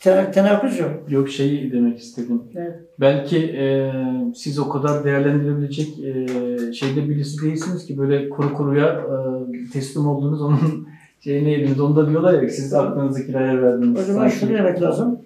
[0.00, 0.90] Ten- tenakuz yok.
[1.08, 2.42] Yok şeyi demek istedim.
[2.56, 2.74] Evet.
[3.00, 3.92] Belki e,
[4.34, 10.42] siz o kadar değerlendirebilecek e, şeyde birisi değilsiniz ki böyle kuru kuruya e, teslim oldunuz
[10.42, 10.88] onun
[11.20, 11.80] şeyine yediniz.
[11.80, 14.00] Onu da diyorlar ya siz aklınızı kiraya verdiniz.
[14.00, 15.20] O zaman şunu demek lazım.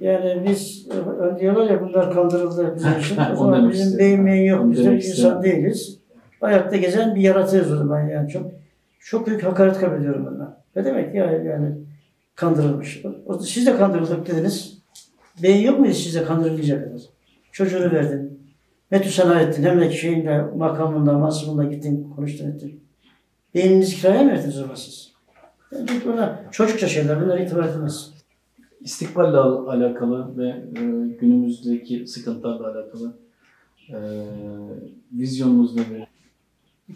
[0.00, 3.16] Yani biz e, diyorlar ya bunlar kandırıldı bizim için.
[3.32, 4.70] O zaman bizim beyin yok.
[4.70, 5.98] Biz de insan değiliz.
[6.40, 8.28] Ayakta gezen bir yaratığız o zaman yani.
[8.28, 8.52] Çok
[9.00, 10.56] çok büyük hakaret kabul ediyorum bundan.
[10.76, 11.74] Ne demek ya yani
[12.34, 13.02] kandırılmış.
[13.40, 14.78] Siz de kandırıldık dediniz.
[15.42, 17.00] Beyin yok muydu sizde kandırılacak kadar?
[17.52, 18.40] Çocuğunu verdin.
[18.90, 19.62] Metüsena ettin.
[19.62, 22.84] Hem de şeyinde, makamında, masumunda gittin, konuştun ettin.
[23.54, 25.12] Beyninizi kiraya mı verdiniz o zaman siz?
[25.72, 27.20] Yani bunlar çocukça şeyler.
[27.20, 28.13] Bunlar itibar edilmez.
[28.84, 30.80] İstikballe al- alakalı ve e,
[31.20, 33.16] günümüzdeki sıkıntılarla alakalı
[33.90, 33.98] e,
[35.12, 36.04] vizyonunuz nedir?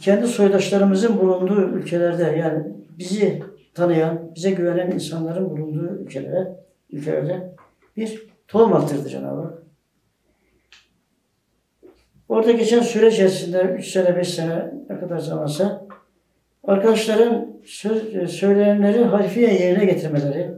[0.01, 2.65] kendi soydaşlarımızın bulunduğu ülkelerde yani
[2.99, 3.43] bizi
[3.75, 6.57] tanıyan, bize güvenen insanların bulunduğu ülkelere,
[6.91, 7.55] ülkelerde
[7.97, 9.63] bir tohum attırdı Cenab-ı.
[12.29, 15.87] Orada geçen süre içerisinde 3 sene, 5 sene ne kadar zamansa
[16.65, 20.51] arkadaşların söz, söylenenleri harfiye yerine getirmeleri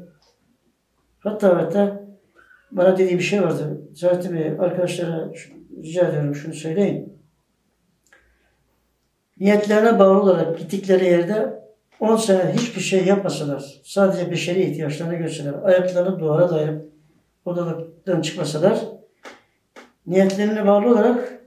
[1.21, 2.05] hatta hatta
[2.73, 3.81] bana dediği bir şey vardı.
[3.95, 5.33] Zaten Bey arkadaşlara
[5.83, 7.21] rica ediyorum şunu söyleyin
[9.41, 11.61] niyetlerine bağlı olarak gittikleri yerde
[12.01, 16.93] 10 sene hiçbir şey yapmasalar, sadece beşeri ihtiyaçlarını görseler, ayaklarını duvara dayayıp
[17.45, 18.79] odadan çıkmasalar,
[20.07, 21.43] niyetlerine bağlı olarak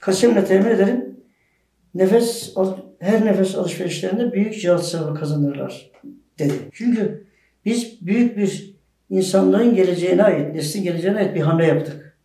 [0.00, 1.20] kasemle temin ederim,
[1.94, 2.54] nefes,
[2.98, 5.90] her nefes alışverişlerinde büyük cihat sevabı kazanırlar
[6.38, 6.54] dedi.
[6.72, 7.26] Çünkü
[7.64, 8.71] biz büyük bir
[9.12, 12.18] insanlığın geleceğine ait, neslin geleceğine ait bir hamle yaptık.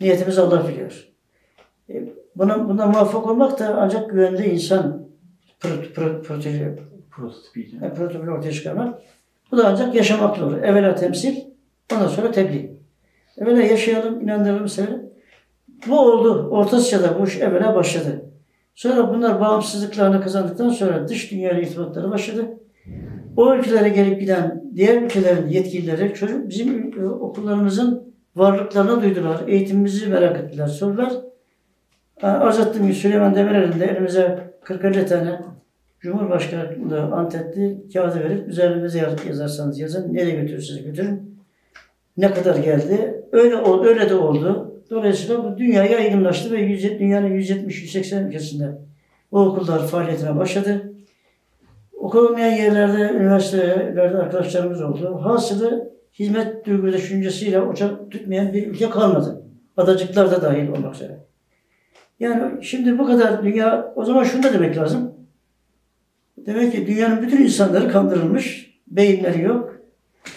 [0.00, 1.08] Niyetimizi Allah biliyor.
[1.90, 2.04] E,
[2.36, 5.06] Buna, buna muvaffak olmak da ancak güvenli insan
[7.10, 7.70] Prototipi.
[7.82, 9.02] yani protokol ortaya çıkarmak.
[9.50, 10.62] Bu da ancak yaşamakla olur.
[10.62, 11.36] Evvela temsil,
[11.92, 12.70] ondan sonra tebliğ.
[13.38, 15.02] Evvela yaşayalım, inandıralım, sevelim.
[15.86, 16.48] Bu oldu.
[16.50, 18.24] Orta Asya'da bu iş evvela başladı.
[18.74, 22.46] Sonra bunlar bağımsızlıklarını kazandıktan sonra dış dünyayla irtibatları başladı.
[23.40, 29.40] O ülkelere gelip giden diğer ülkelerin yetkilileri çocuk bizim e, okullarımızın varlıklarını duydular.
[29.46, 30.66] Eğitimimizi merak ettiler.
[30.66, 31.12] Sordular.
[32.22, 35.40] Arz ettiğim gibi Süleyman Demirel'in de elimize 40-50 tane
[36.00, 40.14] Cumhurbaşkanlığı antetli kağıdı verip üzerine yaz- yazarsanız yazın.
[40.14, 41.40] Nereye götürürseniz götürün.
[42.16, 43.24] Ne kadar geldi?
[43.32, 44.74] Öyle ol, öyle de oldu.
[44.90, 48.78] Dolayısıyla bu dünya yaygınlaştı ve 100 dünyanın 170-180 ülkesinde
[49.32, 50.89] o okullar faaliyetine başladı.
[52.10, 55.20] Okul olmayan yerlerde, üniversitelerde arkadaşlarımız oldu.
[55.22, 59.42] Hasılı hizmet duygu düşüncesiyle ocak tutmayan bir ülke kalmadı.
[59.76, 61.18] Adacıklar da dahil olmak üzere.
[62.20, 65.14] Yani şimdi bu kadar dünya, o zaman şunu da demek lazım.
[66.36, 69.76] Demek ki dünyanın bütün insanları kandırılmış, beyinleri yok.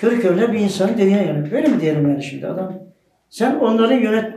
[0.02, 1.52] Körü körüne bir insanın dediğine yani.
[1.52, 2.74] Böyle mi diyelim yani şimdi adam?
[3.30, 4.34] Sen onların yönet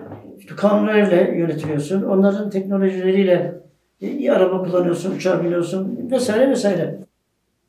[0.56, 2.02] kanunlarıyla yönetiliyorsun.
[2.02, 3.60] Onların teknolojileriyle
[4.00, 7.05] iyi araba kullanıyorsun, uçağa biniyorsun vesaire vesaire.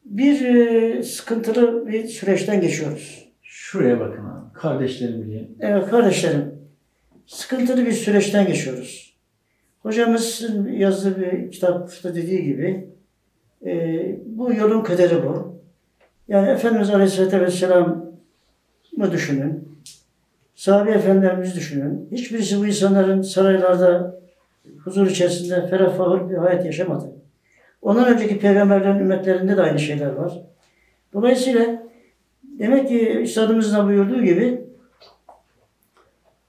[0.09, 3.27] Bir e, sıkıntılı bir süreçten geçiyoruz.
[3.41, 4.53] Şuraya bakın abi.
[4.53, 5.49] Kardeşlerim diye.
[5.59, 6.55] Evet kardeşlerim,
[7.25, 9.17] sıkıntılı bir süreçten geçiyoruz.
[9.79, 12.89] Hocamızın yazdığı bir kitapta dediği gibi
[13.65, 13.71] e,
[14.25, 15.61] bu yolun kaderi bu.
[16.27, 19.79] Yani Efendimiz Aleyhisselatü Vesselam'ı düşünün.
[20.55, 22.09] Sahabe efendilerimizi düşünün.
[22.11, 24.19] Hiçbirisi bu insanların saraylarda
[24.83, 27.16] huzur içerisinde ferah fahur bir hayat yaşamadı.
[27.81, 30.41] Ondan önceki peygamberlerin ümmetlerinde de aynı şeyler var.
[31.13, 31.83] Dolayısıyla
[32.43, 34.61] demek ki Üstadımızın da buyurduğu gibi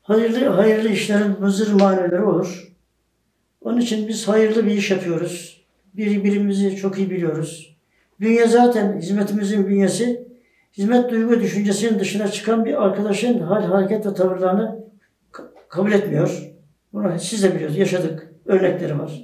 [0.02, 2.72] hayırlı hayırlı işlerin mızır maneleri olur.
[3.60, 5.64] Onun için biz hayırlı bir iş yapıyoruz.
[5.94, 7.76] Birbirimizi çok iyi biliyoruz.
[8.20, 10.28] Dünya zaten hizmetimizin bünyesi
[10.78, 14.84] hizmet duygu düşüncesinin dışına çıkan bir arkadaşın hal, hareket ve tavırlarını
[15.32, 16.52] ka- kabul etmiyor.
[16.92, 17.78] Bunu siz de biliyorsunuz.
[17.78, 18.32] Yaşadık.
[18.46, 19.22] Örnekleri var.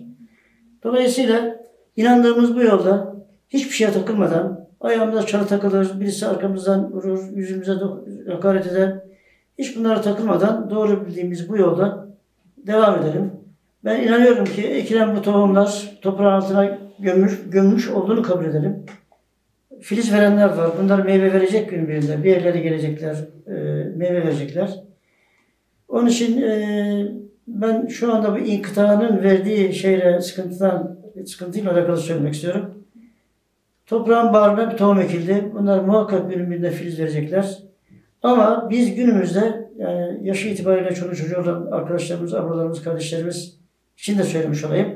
[0.82, 1.53] Dolayısıyla
[1.96, 3.14] inandığımız bu yolda
[3.48, 7.72] hiçbir şeye takılmadan ayağımıza çalı takılır, birisi arkamızdan vurur, yüzümüze
[8.32, 8.94] hakaret eder.
[9.58, 12.08] Hiç bunlara takılmadan doğru bildiğimiz bu yolda
[12.56, 13.30] devam edelim.
[13.84, 18.86] Ben inanıyorum ki ekilen bu tohumlar toprağın altına gömür, gömmüş olduğunu kabul edelim.
[19.80, 20.70] Filiz verenler var.
[20.82, 22.24] Bunlar meyve verecek gün birinde.
[22.24, 23.16] Bir yerlere gelecekler,
[23.46, 23.52] e,
[23.96, 24.84] meyve verecekler.
[25.88, 27.06] Onun için e,
[27.46, 32.84] ben şu anda bu inkıtanın verdiği şeyle sıkıntıdan sıkıntıyla alakalı söylemek istiyorum.
[33.86, 35.50] Toprağın bağrına bir tohum ekildi.
[35.54, 37.58] Bunlar muhakkak günün birinde filiz verecekler.
[38.22, 43.58] Ama biz günümüzde yani yaşı itibariyle çoluk çocuğu olan arkadaşlarımız, ablalarımız, kardeşlerimiz
[43.96, 44.88] için de söylemiş olayım.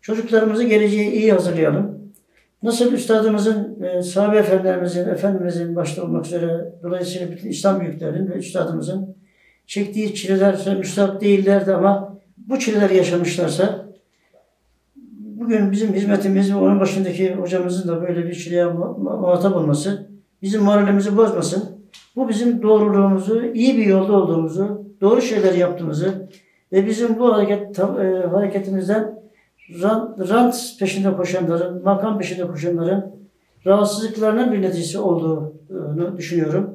[0.00, 2.12] Çocuklarımızı geleceğe iyi hazırlayalım.
[2.62, 9.16] Nasıl üstadımızın, e, sahabe efendilerimizin, efendimizin başta olmak üzere dolayısıyla bütün İslam büyüklerinin ve üstadımızın
[9.66, 13.83] çektiği çileler müstahak değillerdi ama bu çileleri yaşamışlarsa
[15.44, 20.10] bugün bizim hizmetimiz ve onun başındaki hocamızın da böyle bir çileye mu- mu- muhatap olması
[20.42, 21.64] bizim moralimizi bozmasın.
[22.16, 26.28] Bu bizim doğruluğumuzu, iyi bir yolda olduğumuzu, doğru şeyler yaptığımızı
[26.72, 27.82] ve bizim bu hareket e,
[28.30, 29.18] hareketimizden
[29.82, 33.04] rant, rant peşinde koşanların, makam peşinde koşanların
[33.66, 36.70] rahatsızlıklarının bir neticesi olduğunu düşünüyorum.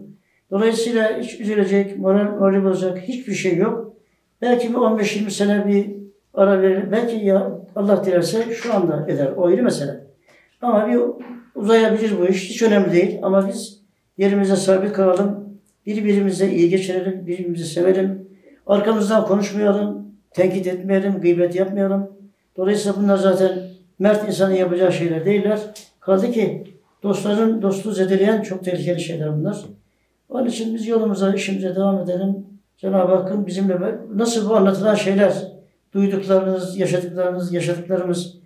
[0.51, 3.93] Dolayısıyla hiç üzülecek, moral, morali bozacak hiçbir şey yok.
[4.41, 5.98] Belki bir 15-20 sene bir
[6.39, 6.91] ara verir.
[6.91, 9.31] Belki ya Allah dilerse şu anda eder.
[9.37, 10.03] O ayrı mesele.
[10.61, 10.99] Ama bir
[11.55, 12.49] uzayabilir bu iş.
[12.49, 13.19] Hiç önemli değil.
[13.21, 13.81] Ama biz
[14.17, 15.59] yerimize sabit kalalım.
[15.85, 17.27] Birbirimize iyi geçirelim.
[17.27, 18.29] Birbirimizi sevelim.
[18.67, 20.07] Arkamızdan konuşmayalım.
[20.31, 21.21] Tenkit etmeyelim.
[21.21, 22.11] Gıybet yapmayalım.
[22.57, 23.51] Dolayısıyla bunlar zaten
[23.99, 25.59] mert insanın yapacağı şeyler değiller.
[25.99, 26.63] Kaldı ki
[27.03, 29.65] dostların dostluğu zedeleyen çok tehlikeli şeyler bunlar.
[30.29, 32.45] Onun için biz yolumuza, işimize devam edelim.
[32.77, 33.77] Cenab-ı Hakk'ın bizimle
[34.15, 35.33] nasıl bu anlatılan şeyler,
[35.93, 38.37] duyduklarınız, yaşadıklarınız, yaşadıklarımız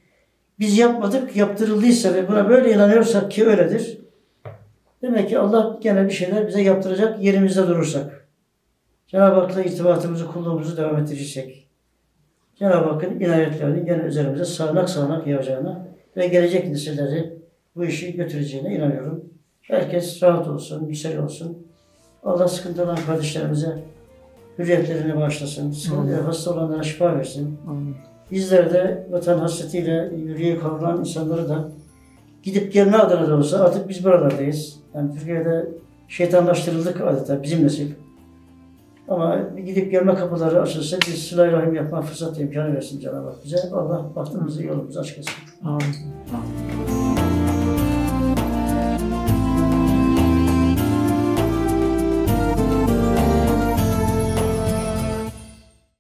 [0.60, 3.98] biz yapmadık, yaptırıldıysa ve buna böyle inanıyorsak ki öyledir.
[5.02, 8.28] Demek ki Allah gene bir şeyler bize yaptıracak yerimizde durursak.
[9.08, 11.68] Cenab-ı Hak'la irtibatımızı, kulluğumuzu devam ettireceksek.
[12.56, 15.88] Cenab-ı Hakk'ın inayetlerini gene üzerimize sağanak sağanak yağacağına
[16.18, 17.34] ve gelecek nesilleri
[17.76, 19.26] bu işi götüreceğine inanıyorum.
[19.62, 21.68] Herkes rahat olsun, güzel olsun.
[22.24, 23.84] Allah sıkıntı olan kardeşlerimize
[24.60, 25.72] hürriyetlerini bağışlasın.
[25.72, 27.58] Sıkıntı, hasta olanlara şifa versin.
[28.32, 31.70] Bizler de vatan hasretiyle yürüye kavrulan insanları da
[32.44, 34.76] gidip gelme adına da olsa artık biz buralardayız.
[34.96, 35.68] Yani Türkiye'de
[36.08, 37.92] şeytanlaştırıldık adeta bizim nesil.
[39.08, 43.58] Ama gidip gelme kapıları açılsa biz sıla rahim yapma fırsat imkanı versin Cenab-ı Hak bize.
[43.74, 45.34] Allah bahtımızı yolumuzu açık etsin.
[45.64, 45.80] Amin.
[46.34, 46.83] Amin.